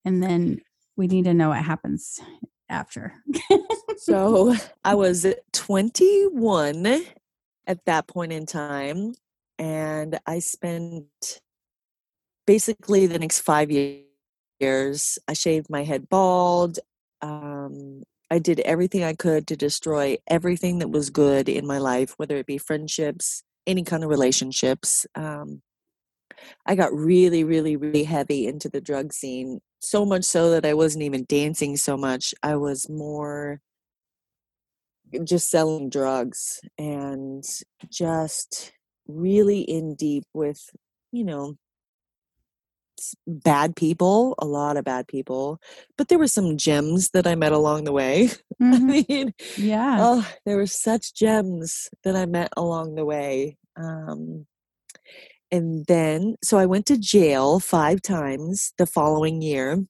[0.05, 0.59] and then
[0.95, 2.19] we need to know what happens
[2.69, 3.13] after.
[3.97, 7.03] so I was 21
[7.67, 9.13] at that point in time,
[9.57, 11.41] and I spent
[12.45, 15.19] basically the next five years.
[15.27, 16.79] I shaved my head bald.
[17.21, 22.13] Um, I did everything I could to destroy everything that was good in my life,
[22.17, 25.05] whether it be friendships, any kind of relationships.
[25.15, 25.61] Um,
[26.65, 30.73] I got really, really, really heavy into the drug scene so much so that I
[30.73, 32.33] wasn't even dancing so much.
[32.41, 33.61] I was more
[35.23, 37.43] just selling drugs and
[37.89, 38.73] just
[39.07, 40.69] really in deep with,
[41.11, 41.55] you know,
[43.27, 45.59] bad people, a lot of bad people,
[45.97, 48.29] but there were some gems that I met along the way.
[48.61, 48.73] Mm-hmm.
[48.75, 49.97] I mean, yeah.
[49.99, 53.57] Oh, there were such gems that I met along the way.
[53.75, 54.45] Um,
[55.51, 59.83] and then, so I went to jail five times the following year.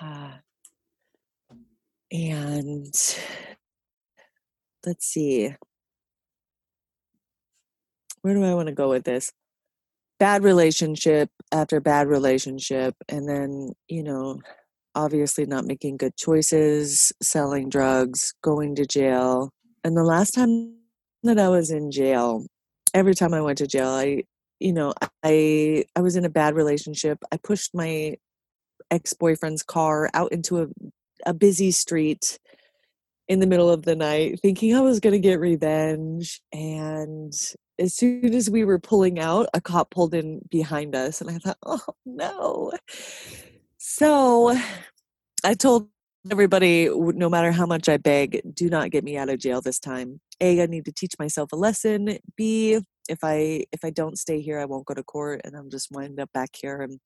[0.00, 0.32] Uh,
[2.12, 2.94] and
[4.84, 5.54] let's see.
[8.22, 9.32] Where do I want to go with this?
[10.18, 12.94] Bad relationship after a bad relationship.
[13.08, 14.40] And then, you know,
[14.94, 19.50] obviously not making good choices, selling drugs, going to jail.
[19.84, 20.74] And the last time
[21.22, 22.46] that I was in jail,
[22.94, 24.24] every time I went to jail, I,
[24.58, 27.18] you know, I I was in a bad relationship.
[27.32, 28.16] I pushed my
[28.90, 30.66] ex-boyfriend's car out into a
[31.26, 32.38] a busy street
[33.28, 37.32] in the middle of the night thinking I was going to get revenge and
[37.80, 41.38] as soon as we were pulling out, a cop pulled in behind us, and I
[41.38, 42.72] thought, oh no.
[43.78, 44.56] So
[45.44, 45.88] I told
[46.30, 49.78] everybody, no matter how much I beg, do not get me out of jail this
[49.78, 50.20] time.
[50.40, 52.18] A, I need to teach myself a lesson.
[52.36, 55.70] B, if I if I don't stay here, I won't go to court, and I'm
[55.70, 56.82] just wind up back here.
[56.82, 57.00] And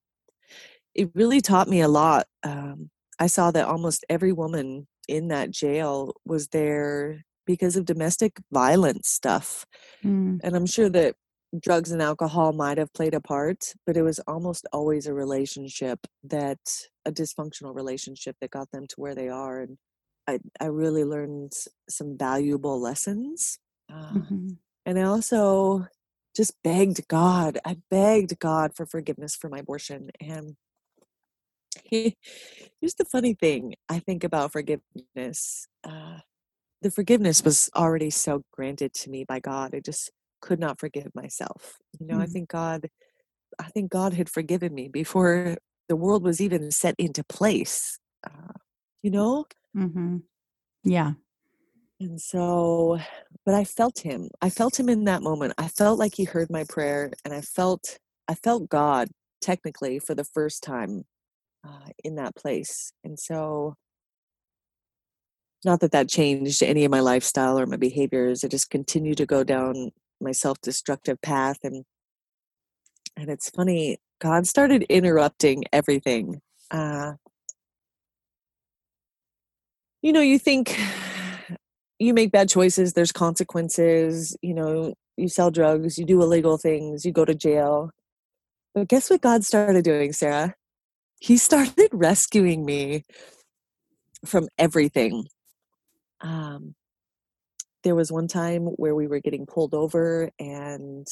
[0.94, 2.26] it really taught me a lot.
[2.42, 8.38] Um, I saw that almost every woman in that jail was there because of domestic
[8.52, 9.66] violence stuff.
[10.04, 10.40] Mm.
[10.42, 11.14] And I'm sure that
[11.60, 16.00] drugs and alcohol might have played a part, but it was almost always a relationship
[16.24, 16.58] that
[17.04, 19.60] a dysfunctional relationship that got them to where they are.
[19.60, 19.78] And
[20.26, 21.52] I, I really learned
[21.88, 23.58] some valuable lessons.
[23.92, 24.48] Uh, mm-hmm.
[24.86, 25.86] And I also
[26.36, 30.10] just begged God, I begged God for forgiveness for my abortion.
[30.20, 30.56] And
[31.84, 32.16] he,
[32.80, 35.68] here's the funny thing I think about forgiveness.
[35.84, 36.18] Uh,
[36.84, 39.74] the forgiveness was already so granted to me by God.
[39.74, 40.10] I just
[40.42, 41.78] could not forgive myself.
[41.98, 42.22] You know, mm.
[42.22, 42.88] I think God,
[43.58, 45.56] I think God had forgiven me before
[45.88, 47.98] the world was even set into place.
[48.22, 48.52] Uh,
[49.02, 49.46] you know.
[49.74, 50.18] Mm-hmm.
[50.84, 51.12] Yeah.
[52.00, 52.98] And so,
[53.46, 54.28] but I felt him.
[54.42, 55.54] I felt him in that moment.
[55.56, 59.08] I felt like he heard my prayer, and I felt, I felt God
[59.40, 61.04] technically for the first time
[61.66, 62.92] uh, in that place.
[63.04, 63.76] And so,
[65.64, 68.44] not that that changed any of my lifestyle or my behaviors.
[68.44, 71.84] I just continued to go down my self-destructive path and
[73.16, 77.12] and it's funny god started interrupting everything uh
[80.02, 80.78] you know you think
[81.98, 87.04] you make bad choices there's consequences you know you sell drugs you do illegal things
[87.04, 87.90] you go to jail
[88.74, 90.54] but guess what god started doing sarah
[91.20, 93.04] he started rescuing me
[94.24, 95.26] from everything
[96.24, 96.74] um,
[97.84, 101.06] there was one time where we were getting pulled over and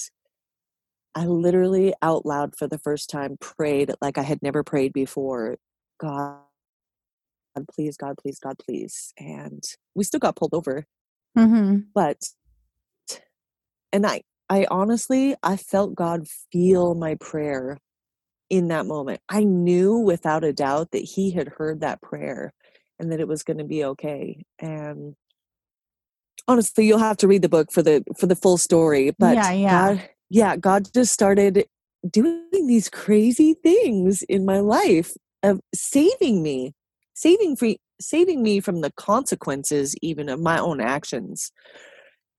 [1.14, 5.56] I literally out loud for the first time prayed like I had never prayed before.
[6.00, 6.38] God,
[7.74, 9.12] please, God, please, God, please.
[9.18, 9.62] And
[9.94, 10.86] we still got pulled over.
[11.36, 11.80] Mm-hmm.
[11.94, 12.22] But,
[13.92, 17.78] and I, I honestly, I felt God feel my prayer
[18.48, 19.20] in that moment.
[19.28, 22.54] I knew without a doubt that He had heard that prayer
[23.02, 25.16] and that it was going to be okay and
[26.46, 29.50] honestly you'll have to read the book for the for the full story but yeah
[29.52, 29.94] yeah.
[29.94, 31.66] God, yeah god just started
[32.08, 35.12] doing these crazy things in my life
[35.42, 36.72] of saving me
[37.14, 41.52] saving free saving me from the consequences even of my own actions.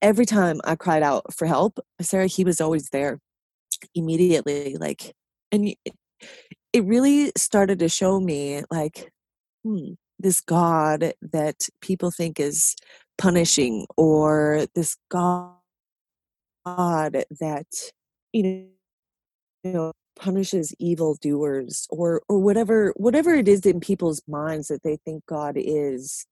[0.02, 3.20] Every time i cried out for help sarah he was always there
[3.96, 5.14] immediately like
[5.52, 5.74] and
[6.74, 9.12] it really started to show me like
[9.64, 9.94] hmm
[10.24, 12.76] this God that people think is
[13.18, 15.54] punishing or this God
[16.66, 17.68] that
[18.32, 18.66] you know
[19.64, 24.84] you know, punishes evil doers or or whatever whatever it is in people's minds that
[24.84, 26.26] they think God is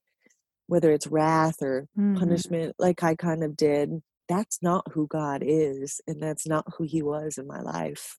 [0.68, 2.18] whether it's wrath or mm-hmm.
[2.18, 6.84] punishment like I kind of did that's not who God is and that's not who
[6.84, 8.18] he was in my life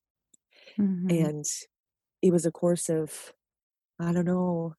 [0.78, 1.10] mm-hmm.
[1.10, 1.44] and
[2.22, 3.32] it was a course of
[4.00, 4.74] I don't know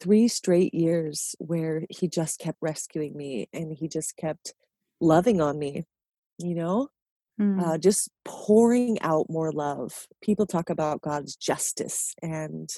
[0.00, 4.54] three straight years where he just kept rescuing me and he just kept
[5.00, 5.84] loving on me,
[6.38, 6.88] you know?
[7.40, 7.62] Mm.
[7.64, 10.06] Uh, just pouring out more love.
[10.22, 12.68] People talk about God's justice, and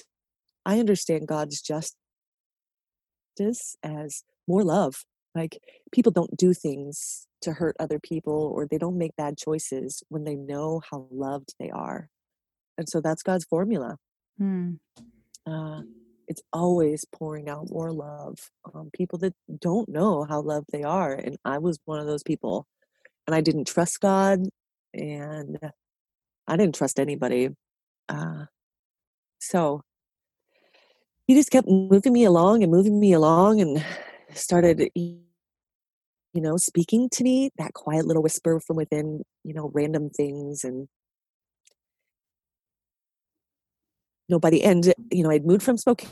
[0.67, 1.97] I understand God's justice
[3.83, 5.05] as more love.
[5.35, 5.61] Like,
[5.93, 10.25] people don't do things to hurt other people or they don't make bad choices when
[10.25, 12.11] they know how loved they are.
[12.77, 13.97] And so that's God's formula.
[14.41, 14.79] Mm.
[15.47, 15.83] Uh,
[16.31, 18.39] it's always pouring out more love
[18.73, 21.13] on people that don't know how loved they are.
[21.13, 22.69] And I was one of those people.
[23.27, 24.39] And I didn't trust God
[24.95, 25.59] and
[26.47, 27.49] I didn't trust anybody.
[28.09, 28.45] Uh,
[29.41, 29.83] so
[31.27, 33.85] he just kept moving me along and moving me along and
[34.33, 35.21] started you
[36.35, 40.87] know speaking to me that quiet little whisper from within you know random things and
[44.31, 46.09] nobody end, you know i'd moved from spokane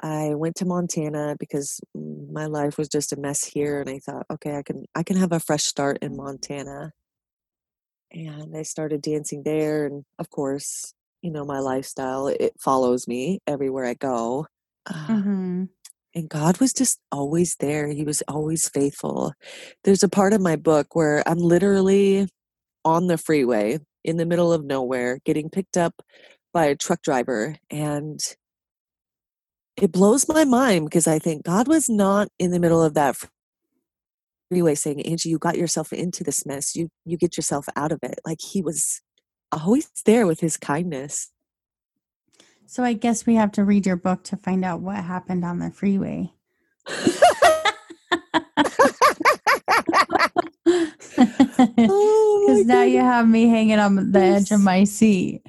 [0.00, 4.24] i went to montana because my life was just a mess here and i thought
[4.30, 6.92] okay i can i can have a fresh start in montana.
[8.12, 13.40] And i started dancing there and of course you know my lifestyle it follows me
[13.46, 14.46] everywhere i go.
[14.88, 15.64] Uh, Mm-hmm.
[16.14, 19.32] and god was just always there he was always faithful.
[19.84, 22.28] There's a part of my book where i'm literally
[22.84, 25.94] on the freeway in the middle of nowhere getting picked up
[26.56, 28.18] by a truck driver and
[29.76, 33.14] it blows my mind because i think god was not in the middle of that
[34.48, 36.74] freeway saying angie you got yourself into this mess.
[36.74, 38.18] You you get yourself out of it.
[38.24, 39.02] Like he was
[39.52, 41.30] always there with his kindness.
[42.66, 45.58] So I guess we have to read your book to find out what happened on
[45.58, 46.32] the freeway.
[51.88, 55.42] Oh Because now you have me hanging on the edge of my seat.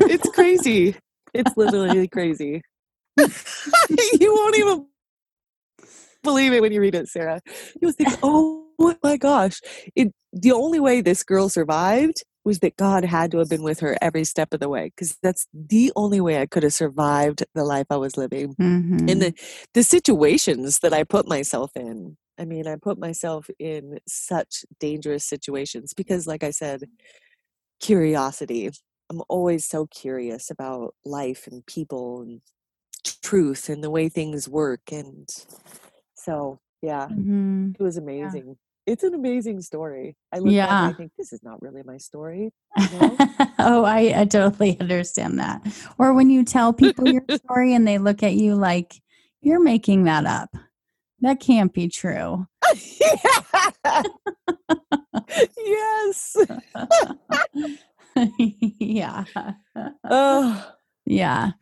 [0.00, 0.96] it's crazy.
[1.32, 2.62] It's literally crazy.
[3.18, 4.86] you won't even
[6.22, 7.40] believe it when you read it, Sarah.
[7.80, 9.60] You will think, oh my gosh.
[9.94, 13.80] It the only way this girl survived was that God had to have been with
[13.80, 14.92] her every step of the way.
[14.94, 18.54] Because that's the only way I could have survived the life I was living.
[18.60, 19.10] Mhm.
[19.10, 19.34] And the
[19.74, 22.16] the situations that I put myself in.
[22.38, 26.84] I mean, I put myself in such dangerous situations because like I said,
[27.80, 28.70] curiosity.
[29.10, 32.40] I'm always so curious about life and people and
[33.22, 34.90] truth and the way things work.
[34.90, 35.28] And
[36.14, 37.74] so, yeah, Mhm.
[37.78, 38.56] it was amazing.
[38.86, 40.16] It's an amazing story.
[40.32, 42.52] I look back and I think this is not really my story.
[42.92, 43.16] You know?
[43.60, 45.62] oh, I, I totally understand that.
[45.98, 49.00] Or when you tell people your story and they look at you like,
[49.42, 50.54] you're making that up.
[51.24, 52.46] That can't be true.
[55.56, 56.36] yes.
[58.78, 59.24] yeah.
[60.04, 60.72] Oh,
[61.06, 61.52] Yeah.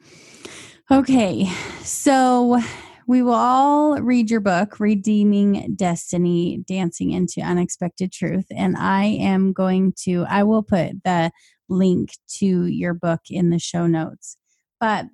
[0.91, 1.45] Okay.
[1.85, 2.61] So
[3.07, 8.47] we will all read your book, Redeeming Destiny Dancing into Unexpected Truth.
[8.51, 11.31] And I am going to, I will put the
[11.69, 14.37] link to your book in the show notes.
[14.81, 15.07] But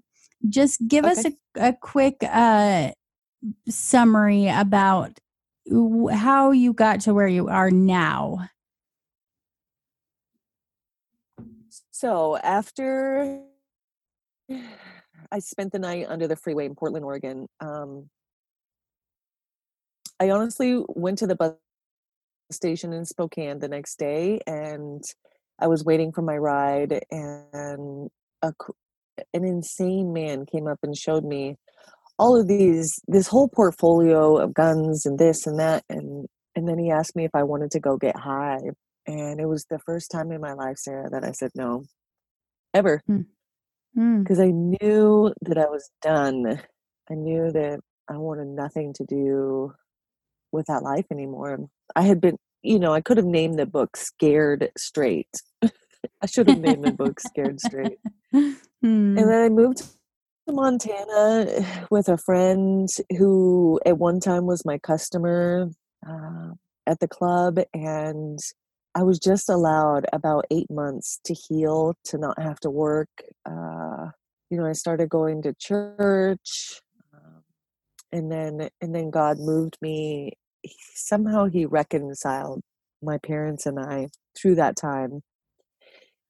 [0.49, 2.93] just give us a, a quick uh,
[3.68, 5.18] summary about
[6.12, 8.49] how you got to where you are now.
[11.91, 13.43] So after
[15.30, 18.09] I spent the night under the freeway in Portland, Oregon, um,
[20.20, 21.55] I honestly went to the bus
[22.51, 25.03] station in Spokane the next day, and
[25.59, 28.09] I was waiting for my ride, and
[28.43, 28.53] a,
[29.34, 31.57] an insane man came up and showed me
[32.19, 36.79] all of these, this whole portfolio of guns and this and that, and and then
[36.79, 38.61] he asked me if I wanted to go get high,
[39.07, 41.85] and it was the first time in my life, Sarah, that I said no,
[42.75, 43.03] ever
[43.97, 46.61] Mm, because I knew that I was done.
[47.11, 49.73] I knew that I wanted nothing to do
[50.53, 51.59] with that life anymore.
[51.97, 55.31] I had been, you know, I could have named the book Scared Straight.
[55.62, 57.99] I should have named the book Scared Straight.
[58.35, 59.83] mm, And then I moved
[60.53, 65.71] Montana with a friend who at one time was my customer
[66.09, 66.51] uh,
[66.87, 67.59] at the club.
[67.75, 68.39] And
[68.95, 73.09] I was just allowed about eight months to heal, to not have to work.
[73.47, 74.09] Uh,
[74.51, 76.81] you know, I started going to church.
[77.15, 77.43] Um,
[78.13, 80.33] and then, and then God moved me.
[80.63, 82.63] He- Somehow He reconciled
[83.03, 85.23] my parents and I through that time.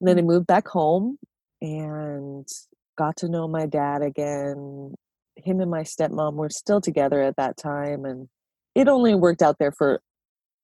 [0.01, 1.19] And then I moved back home
[1.61, 2.47] and
[2.99, 4.95] got to know my dad again.
[5.37, 8.29] Him and my stepmom were still together at that time, and
[8.75, 10.01] it only worked out there for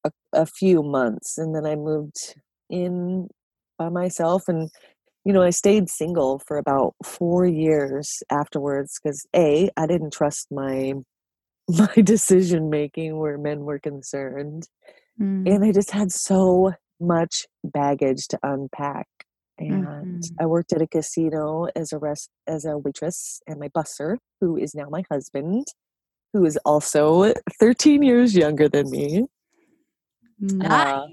[0.04, 1.38] a, a few months.
[1.38, 2.34] And then I moved
[2.68, 3.28] in
[3.78, 4.68] by myself, and
[5.24, 10.48] you know, I stayed single for about four years afterwards because a I didn't trust
[10.50, 10.94] my
[11.68, 14.68] my decision making where men were concerned,
[15.20, 19.06] mm, and I just had so much baggage to unpack.
[19.58, 20.30] And mhm.
[20.40, 24.56] I worked at a casino as a rest as a waitress, and my busser, who
[24.56, 25.66] is now my husband,
[26.32, 29.26] who is also 13 years younger than me.
[30.40, 30.68] Nice.
[30.82, 31.06] Uh,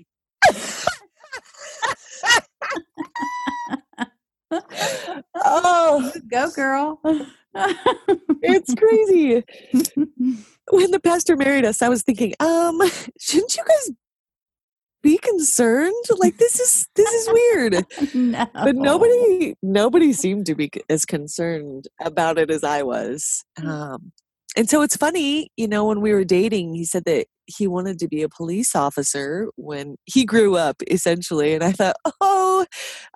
[5.36, 7.00] oh, Go, girl.
[8.42, 9.44] it's crazy.
[10.72, 12.82] when the pastor married us, I was thinking, um,
[13.20, 13.92] shouldn't you guys
[15.02, 16.06] be concerned?
[16.18, 17.86] Like this is this is weird.
[18.14, 18.45] no.
[18.54, 23.43] But nobody nobody seemed to be as concerned about it as I was.
[23.64, 24.12] Um,
[24.58, 27.99] and so it's funny, you know, when we were dating, he said that he wanted
[27.99, 31.54] to be a police officer when he grew up, essentially.
[31.54, 32.66] And I thought, oh,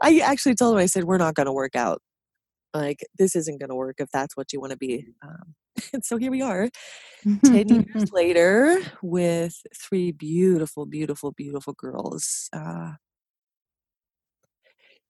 [0.02, 2.02] I actually told him, I said, we're not going to work out.
[2.76, 5.08] Like, this isn't going to work if that's what you want to be.
[5.24, 5.56] Um,
[5.94, 6.70] and so here we are,
[7.46, 12.50] 10 years later, with three beautiful, beautiful, beautiful girls.
[12.54, 12.94] Uh,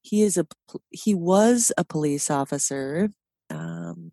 [0.01, 0.45] he is a
[0.91, 3.09] he was a police officer
[3.49, 4.11] um,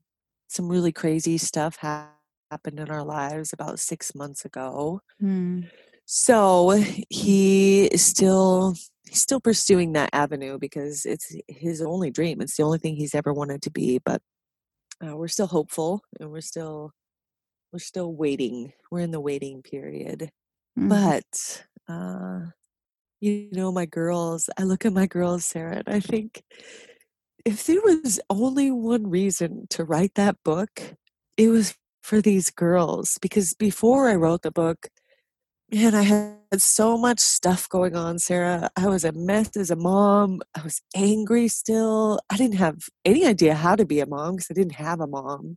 [0.48, 5.00] some really crazy stuff happened in our lives about six months ago.
[5.22, 5.68] Mm.
[6.04, 8.74] So he is still
[9.12, 12.40] he's still pursuing that avenue because it's his only dream.
[12.40, 14.00] It's the only thing he's ever wanted to be.
[14.02, 14.22] But
[15.04, 16.92] uh, we're still hopeful, and we're still
[17.72, 18.72] we're still waiting.
[18.90, 20.30] We're in the waiting period.
[20.78, 20.88] Mm.
[20.88, 22.52] But uh,
[23.20, 24.48] you know, my girls.
[24.58, 26.42] I look at my girls, Sarah, and I think
[27.44, 30.94] if there was only one reason to write that book,
[31.36, 33.18] it was for these girls.
[33.20, 34.88] Because before I wrote the book,
[35.72, 38.70] man, I had so much stuff going on, Sarah.
[38.76, 40.42] I was a mess as a mom.
[40.54, 42.20] I was angry still.
[42.28, 45.06] I didn't have any idea how to be a mom because I didn't have a
[45.06, 45.56] mom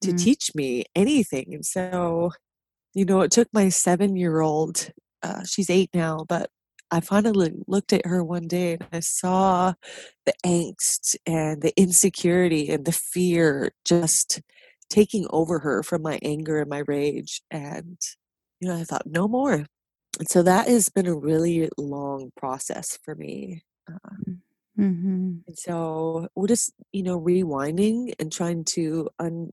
[0.00, 0.22] to mm.
[0.22, 1.52] teach me anything.
[1.52, 2.30] And so,
[2.94, 4.90] you know, it took my seven year old,
[5.22, 6.50] uh, she's eight now, but
[6.90, 9.74] I finally looked at her one day and I saw
[10.24, 14.40] the angst and the insecurity and the fear just
[14.88, 17.42] taking over her from my anger and my rage.
[17.50, 17.98] And,
[18.60, 19.64] you know, I thought, no more.
[20.18, 23.62] And so that has been a really long process for me.
[23.88, 24.42] Um,
[24.78, 25.32] mm-hmm.
[25.46, 29.50] And so we're just, you know, rewinding and trying to un-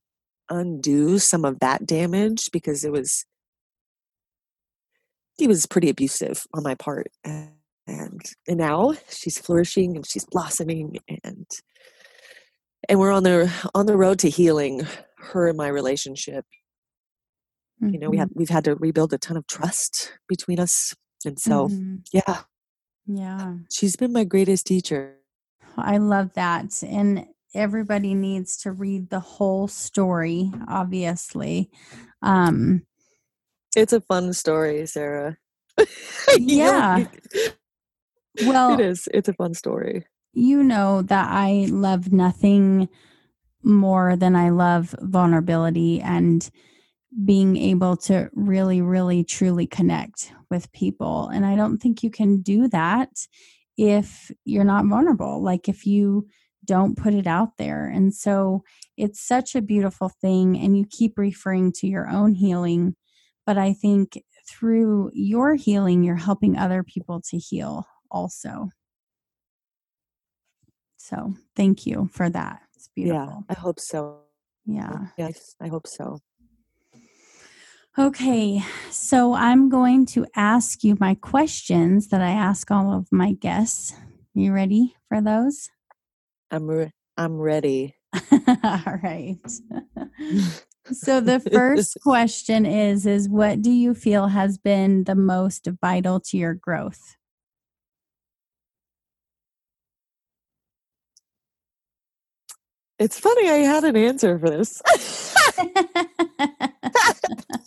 [0.50, 3.26] undo some of that damage because it was
[5.38, 7.52] he was pretty abusive on my part and
[7.86, 11.46] and, and now she's flourishing and she's blossoming and
[12.90, 14.86] and we're on the on the road to healing
[15.18, 16.46] her and my relationship
[17.82, 17.94] mm-hmm.
[17.94, 21.40] you know we have we've had to rebuild a ton of trust between us and
[21.40, 21.96] so mm-hmm.
[22.12, 22.42] yeah
[23.06, 25.16] yeah she's been my greatest teacher
[25.78, 27.26] i love that and
[27.56, 31.70] everybody needs to read the whole story obviously
[32.22, 32.82] um
[33.78, 35.38] it's a fun story, Sarah.
[36.38, 37.06] yeah.
[38.44, 39.08] well, it is.
[39.14, 40.08] It's a fun story.
[40.34, 42.90] You know that I love nothing
[43.62, 46.50] more than I love vulnerability and
[47.26, 51.30] being able to really, really, truly connect with people.
[51.30, 53.10] And I don't think you can do that
[53.78, 55.42] if you're not vulnerable.
[55.42, 56.28] Like if you
[56.66, 57.88] don't put it out there.
[57.88, 58.64] And so
[58.98, 60.58] it's such a beautiful thing.
[60.58, 62.96] And you keep referring to your own healing
[63.48, 68.70] but I think through your healing, you're helping other people to heal also.
[70.98, 72.60] So thank you for that.
[72.76, 73.46] It's beautiful.
[73.50, 74.20] Yeah, I hope so.
[74.66, 75.08] Yeah.
[75.18, 76.20] Yes, I hope so.
[78.00, 83.32] Okay, so I'm going to ask you my questions that I ask all of my
[83.32, 83.96] guests.
[84.36, 85.72] You ready for those?
[86.52, 87.96] I'm re- I'm ready.
[88.64, 89.40] all right.
[90.92, 96.20] so the first question is is what do you feel has been the most vital
[96.20, 97.16] to your growth
[102.98, 104.82] it's funny i had an answer for this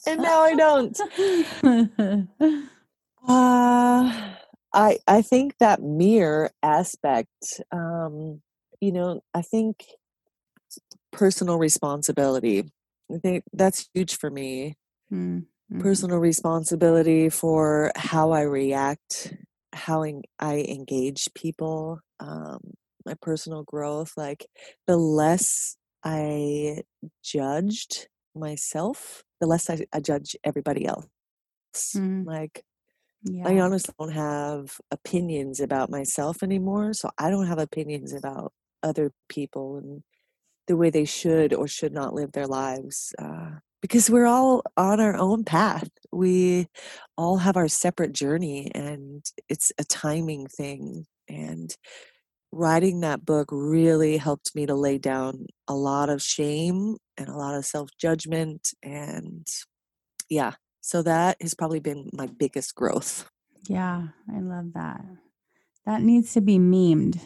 [0.07, 1.01] and now i don't
[3.28, 4.12] uh
[4.72, 8.40] i i think that mirror aspect um
[8.80, 9.84] you know i think
[11.12, 12.64] personal responsibility
[13.12, 14.76] I think that's huge for me.
[15.12, 15.80] Mm-hmm.
[15.80, 19.34] Personal responsibility for how I react,
[19.72, 20.05] how
[20.38, 22.59] I engage people, um,
[23.05, 24.12] my personal growth.
[24.16, 24.46] Like
[24.86, 26.82] the less I
[27.24, 31.07] judged myself, the less I, I judge everybody else.
[31.97, 32.26] Mm.
[32.26, 32.64] Like,
[33.22, 33.47] yeah.
[33.47, 36.95] I honestly don't have opinions about myself anymore.
[36.95, 38.53] So I don't have opinions about
[38.83, 40.03] other people and
[40.66, 43.51] the way they should or should not live their lives uh,
[43.83, 46.66] because we're all on our own path we
[47.16, 51.74] all have our separate journey and it's a timing thing and
[52.53, 57.37] writing that book really helped me to lay down a lot of shame and a
[57.37, 59.47] lot of self-judgment and
[60.29, 63.29] yeah so that has probably been my biggest growth
[63.68, 65.05] yeah i love that
[65.87, 67.21] that needs to be memed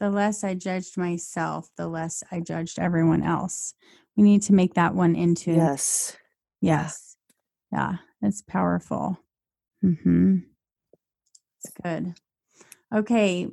[0.00, 3.74] The less I judged myself, the less I judged everyone else.
[4.16, 6.16] We need to make that one into Yes.
[6.60, 7.16] Yes.
[7.70, 9.18] Yeah, it's powerful.
[9.84, 10.38] Mm-hmm.
[11.58, 12.14] It's good.
[12.92, 13.48] Okay.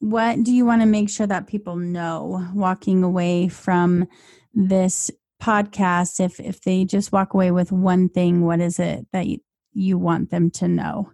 [0.00, 4.08] What do you want to make sure that people know walking away from
[4.54, 6.20] this podcast?
[6.20, 9.38] If if they just walk away with one thing, what is it that you,
[9.72, 11.12] you want them to know?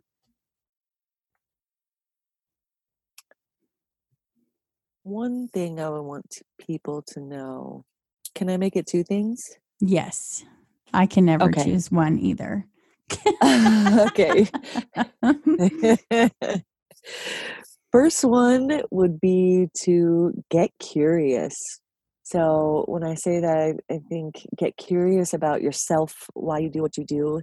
[5.03, 7.85] One thing I would want people to know.
[8.35, 9.43] Can I make it two things?
[9.81, 10.45] Yes.
[10.93, 11.65] I can never Okay.
[11.65, 12.67] choose one either.
[13.43, 14.49] okay.
[17.93, 21.81] First one would be to get curious.
[22.31, 26.83] So when I say that, I, I think get curious about yourself, why you do
[26.83, 27.41] what you do.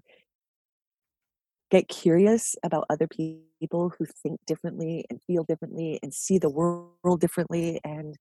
[1.71, 7.19] Get curious about other people who think differently and feel differently and see the world
[7.19, 7.81] differently.
[7.83, 8.15] And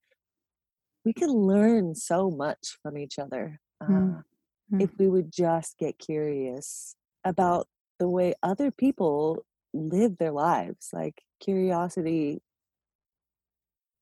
[1.05, 3.59] we can learn so much from each other.
[3.79, 4.23] Uh,
[4.71, 4.81] Mm.
[4.81, 7.67] if we would just get curious about
[7.99, 9.45] the way other people
[9.75, 10.89] live their lives.
[10.91, 12.41] Like curiosity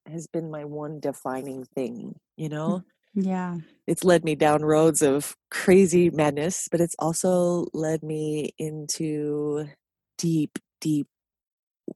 [0.06, 2.84] has been my one defining thing, you know?
[3.14, 3.58] yeah.
[3.88, 9.68] It's led me down roads of crazy madness, but it's also led me into
[10.18, 11.08] deep, deep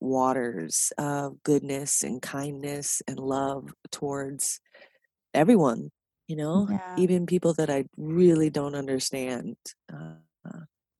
[0.02, 4.62] waters of goodness and kindness and love towards
[5.34, 5.92] everyone,
[6.28, 6.70] you know?
[6.70, 6.80] Yeah.
[6.96, 9.58] Even people that I really don't understand.
[9.94, 10.16] Uh,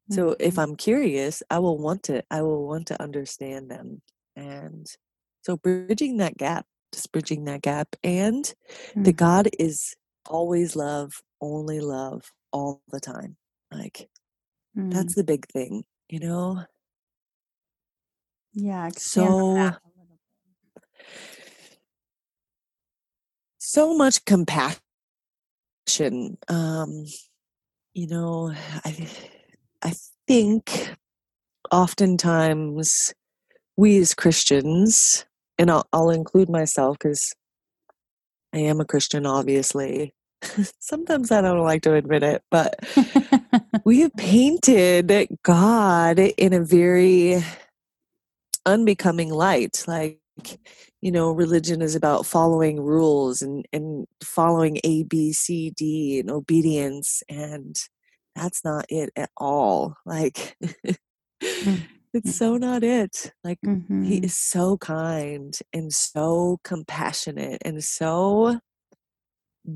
[0.10, 0.60] so if Mhm.
[0.60, 4.02] I'm curious, I will want to I will want to understand them.
[4.36, 4.86] And
[5.44, 8.54] so bridging that gap, just bridging that gap and
[9.04, 9.18] that Mhm.
[9.18, 9.96] God is
[10.30, 13.38] always love, only love all the time.
[13.72, 14.10] Like
[14.78, 14.92] Mm.
[14.92, 16.66] that's the big thing, you know?
[18.54, 18.90] yeah.
[18.98, 19.22] So
[19.56, 20.18] that a little
[20.76, 20.84] bit.
[23.60, 24.80] so much compassion.
[26.50, 27.06] Um,
[27.94, 28.54] you know,
[28.86, 29.10] I
[29.84, 29.94] I
[30.28, 30.94] think
[31.72, 33.14] oftentimes
[33.78, 35.26] we as Christians,
[35.58, 37.34] and I'll, I'll include myself because
[38.54, 40.14] I am a Christian, obviously.
[40.80, 42.76] Sometimes I don't like to admit it, but
[43.86, 45.12] we have painted
[45.44, 47.44] God in a very
[48.66, 49.84] unbecoming light.
[49.88, 50.20] Like,
[51.02, 56.30] you know, religion is about following rules and, and following A, B, C, D and
[56.30, 57.24] obedience.
[57.30, 57.76] And
[58.36, 59.96] that's not it at all.
[60.06, 60.56] Like,
[61.44, 61.82] mm.
[62.14, 63.34] It's so not it.
[63.44, 63.60] Like,
[64.02, 64.26] he Mhm.
[64.26, 68.60] is so kind and so compassionate and so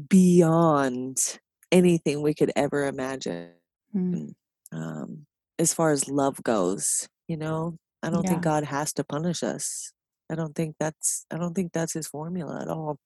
[0.08, 1.40] beyond
[1.72, 3.52] anything we could ever imagine
[3.96, 4.34] Mm.
[4.72, 5.26] um,
[5.60, 9.92] as far as love goes you know i don't think god has to punish us
[10.30, 12.98] i don't think that's i don't think that's his formula at all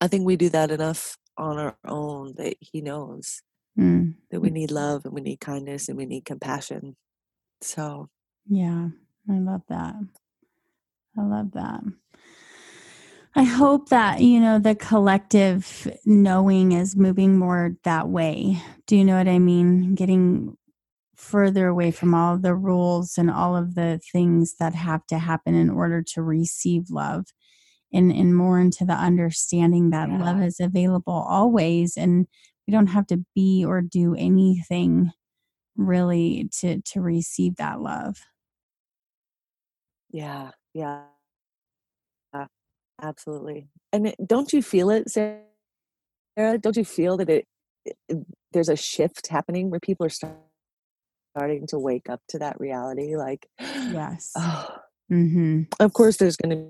[0.00, 3.42] i think we do that enough on our own that he knows
[3.78, 4.14] Mm.
[4.30, 6.96] that we need love and we need kindness and we need compassion
[7.60, 8.08] so
[8.46, 8.88] Yeah,
[9.28, 9.94] I love that.
[11.16, 11.80] I love that.
[13.36, 18.62] I hope that, you know, the collective knowing is moving more that way.
[18.86, 19.94] Do you know what I mean?
[19.94, 20.56] Getting
[21.16, 25.18] further away from all of the rules and all of the things that have to
[25.18, 27.26] happen in order to receive love
[27.92, 32.26] and, and more into the understanding that love is available always and
[32.66, 35.12] we don't have to be or do anything
[35.76, 38.22] really to to receive that love.
[40.14, 41.00] Yeah yeah
[42.32, 42.46] yeah,
[43.02, 45.40] absolutely and it, don't you feel it sarah
[46.60, 47.46] don't you feel that it,
[47.84, 48.18] it
[48.52, 50.36] there's a shift happening where people are start,
[51.36, 54.32] starting to wake up to that reality like Yes.
[54.36, 54.78] oh
[55.12, 55.66] Mhm.
[55.80, 56.66] of course there's going to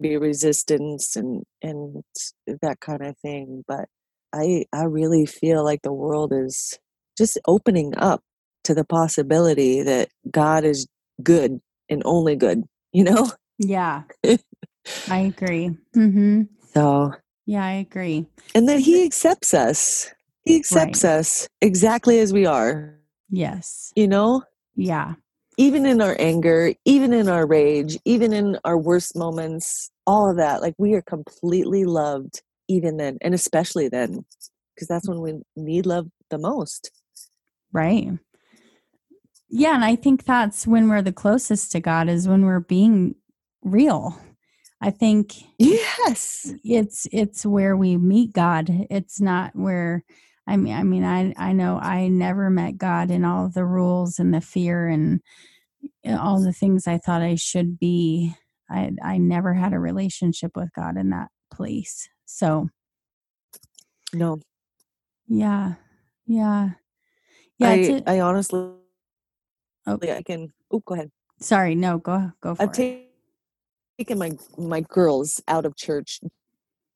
[0.00, 2.02] be resistance and and
[2.62, 3.86] that kind of thing but
[4.32, 6.78] i i really feel like the world is
[7.18, 8.22] just opening up
[8.64, 10.86] to the possibility that god is
[11.22, 14.02] good and only good you know Yeah,
[15.10, 15.70] I agree.
[15.96, 16.48] Mhm.
[16.74, 17.12] so
[17.46, 18.26] Yeah, I agree.
[18.54, 20.10] and that he accepts us
[20.44, 22.94] he accepts us exactly as we are
[23.30, 23.92] Yes.
[23.96, 24.42] you know
[24.76, 25.14] Yeah.
[25.58, 30.36] even in our anger, even in our rage, even in our worst moments, all of
[30.36, 34.24] that, like we are completely loved even then, and especially then,
[34.74, 36.90] because that's when we need love the most.
[37.72, 38.10] Right.
[39.50, 43.14] Yeah, and I think that's when we're the closest to God is when we're being
[43.62, 44.18] real.
[44.80, 46.52] I think Yes.
[46.64, 48.68] it's it's where we meet God.
[48.90, 50.04] It's not where
[50.46, 54.18] I mean I mean I I know I never met God in all the rules
[54.18, 55.20] and the fear and
[56.04, 58.34] eh, all the things I thought I should be
[58.70, 62.08] I I never had a relationship with God in that place.
[62.26, 62.68] So
[64.12, 64.40] No.
[65.28, 65.74] yeah.
[66.26, 66.70] Yeah.
[67.58, 68.70] Yeah, I a- I honestly
[69.88, 69.98] Oh.
[70.02, 71.10] I can oh go ahead.
[71.40, 73.02] sorry, no, go go for I've it.
[73.02, 73.08] ta-
[73.98, 76.20] taken my my girls out of church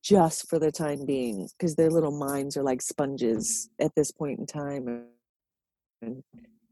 [0.03, 4.39] just for the time being because their little minds are like sponges at this point
[4.41, 5.05] in time
[6.03, 6.23] and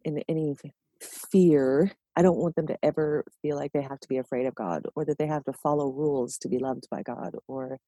[0.05, 0.57] in any
[1.01, 4.55] fear i don't want them to ever feel like they have to be afraid of
[4.57, 7.79] god or that they have to follow rules to be loved by god or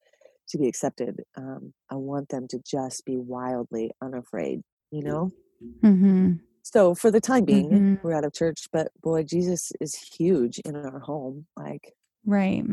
[0.49, 4.63] to be accepted um, i want them to just be wildly unafraid
[4.93, 5.33] you know
[5.83, 6.41] Mhm.
[6.63, 8.03] So for the time being Mhm.
[8.03, 11.95] we're out of church but boy jesus is huge in our home like
[12.25, 12.65] Right.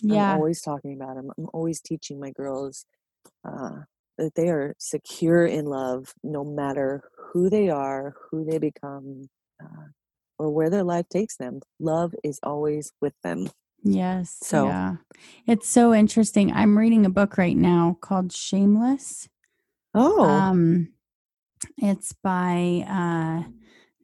[0.00, 1.30] yeah I'm always talking about him.
[1.36, 2.86] I'm always teaching my girls
[3.44, 3.80] uh,
[4.18, 9.28] that they are secure in love no matter who they are, who they become,
[9.62, 9.86] uh,
[10.38, 11.60] or where their life takes them.
[11.80, 13.48] Love is always with them.
[13.82, 14.36] Yes.
[14.42, 14.96] So- yeah.
[15.46, 16.52] It's so interesting.
[16.52, 19.28] I'm reading a book right now called Shameless.
[19.94, 20.92] Oh, Um,
[21.78, 23.48] it's by uh,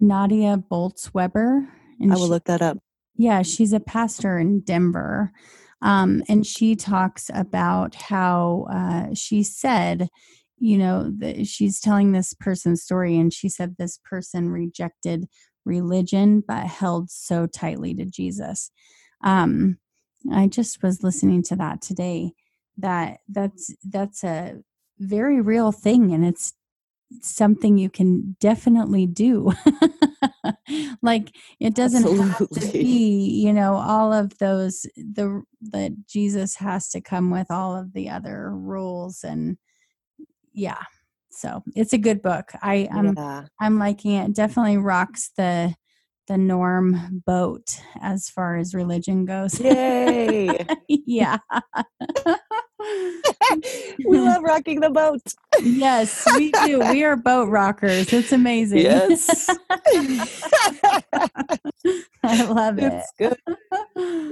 [0.00, 1.68] Nadia Bolz-Weber.
[2.02, 2.78] I will she- look that up.
[3.16, 5.32] yeah, she's a pastor in Denver.
[5.80, 10.09] Um, and she talks about how uh, she said,
[10.59, 15.28] you know, that she's telling this person's story, and she said this person rejected
[15.64, 18.72] religion but held so tightly to Jesus.
[19.22, 19.78] Um,
[20.32, 22.32] I just was listening to that today.
[22.76, 24.56] That that's that's a
[24.98, 26.54] very real thing, and it's
[27.20, 29.52] something you can definitely do.
[31.02, 36.90] like it doesn't have to be, you know, all of those the that Jesus has
[36.90, 39.56] to come with all of the other rules and
[40.52, 40.82] yeah.
[41.30, 42.50] So it's a good book.
[42.62, 43.44] I I'm yeah.
[43.61, 44.34] I'm liking it.
[44.34, 45.74] Definitely rocks the
[46.29, 49.59] the norm boat as far as religion goes.
[49.59, 50.64] Yay.
[50.89, 51.39] yeah.
[54.07, 55.22] we love rocking the boat.
[55.61, 56.81] yes, we do.
[56.91, 58.12] We are boat rockers.
[58.12, 58.81] It's amazing.
[58.81, 59.49] Yes.
[62.22, 62.93] I love it.
[62.93, 63.37] it's good.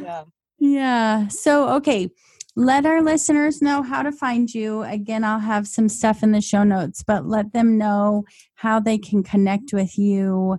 [0.03, 0.25] Yeah.
[0.59, 1.29] Yeah.
[1.29, 2.11] So, okay.
[2.59, 4.83] Let our listeners know how to find you.
[4.83, 8.25] Again, I'll have some stuff in the show notes, but let them know
[8.55, 10.57] how they can connect with you,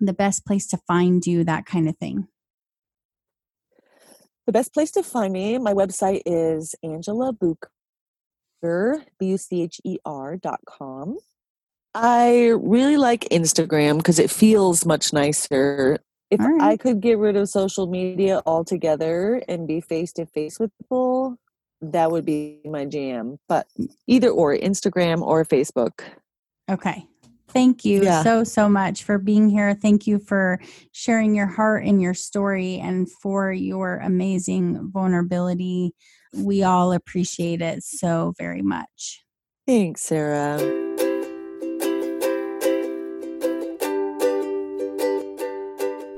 [0.00, 2.28] the best place to find you, that kind of thing.
[4.46, 11.18] The best place to find me, my website is Angela Bucher, B-U-C-H-E-R dot com.
[11.94, 15.98] I really like Instagram because it feels much nicer.
[16.30, 20.58] If All I could get rid of social media altogether and be face to face
[20.58, 21.36] with people,
[21.82, 23.38] that would be my jam.
[23.48, 23.88] But mm.
[24.06, 26.00] either or, Instagram or Facebook.
[26.70, 27.06] Okay.
[27.52, 28.22] Thank you Yeah.
[28.22, 29.74] so, so much for being here.
[29.74, 30.58] Thank you for
[30.92, 35.94] sharing your heart and your story and for your amazing vulnerability.
[36.34, 39.22] We all appreciate it so very much.
[39.66, 40.58] Thanks, Sarah.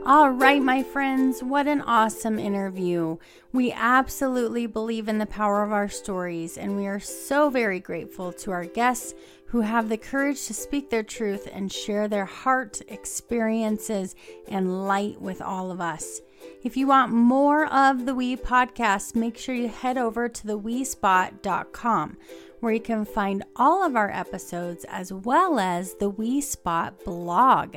[0.07, 3.17] All right, my friends, what an awesome interview.
[3.55, 8.31] We absolutely believe in the power of our stories, and we are so very grateful
[8.35, 9.15] to our guests
[9.47, 14.15] who have the courage to speak their truth and share their heart, experiences,
[14.47, 16.21] and light with all of us.
[16.63, 22.19] If you want more of the We podcast, make sure you head over to theWeSpot.com
[22.61, 27.77] where you can find all of our episodes as well as the We Spot blog.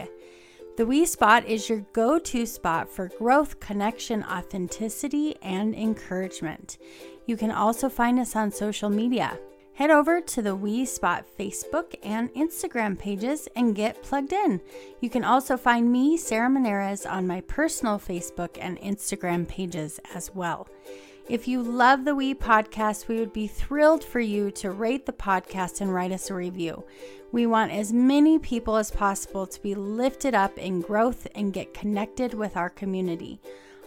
[0.78, 6.78] The We Spot is your go to spot for growth, connection, authenticity, and encouragement.
[7.26, 9.40] You can also find us on social media.
[9.74, 14.62] Head over to the We Spot Facebook and Instagram pages and get plugged in.
[15.02, 20.30] You can also find me, Sarah Monares, on my personal Facebook and Instagram pages as
[20.36, 20.68] well.
[21.30, 25.12] If you love the We podcast, we would be thrilled for you to rate the
[25.12, 26.86] podcast and write us a review.
[27.34, 31.74] We want as many people as possible to be lifted up in growth and get
[31.74, 33.42] connected with our community.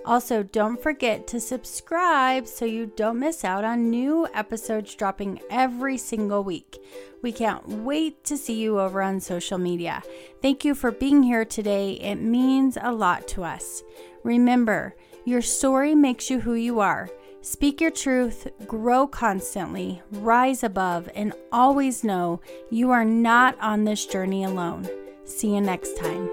[0.04, 5.96] Also, don't forget to subscribe so you don't miss out on new episodes dropping every
[5.96, 6.78] single week.
[7.22, 10.02] We can't wait to see you over on social media.
[10.42, 11.92] Thank you for being here today.
[11.92, 13.82] It means a lot to us.
[14.24, 17.08] Remember, your story makes you who you are.
[17.42, 24.04] Speak your truth, grow constantly, rise above, and always know you are not on this
[24.04, 24.86] journey alone.
[25.24, 26.28] See you next time.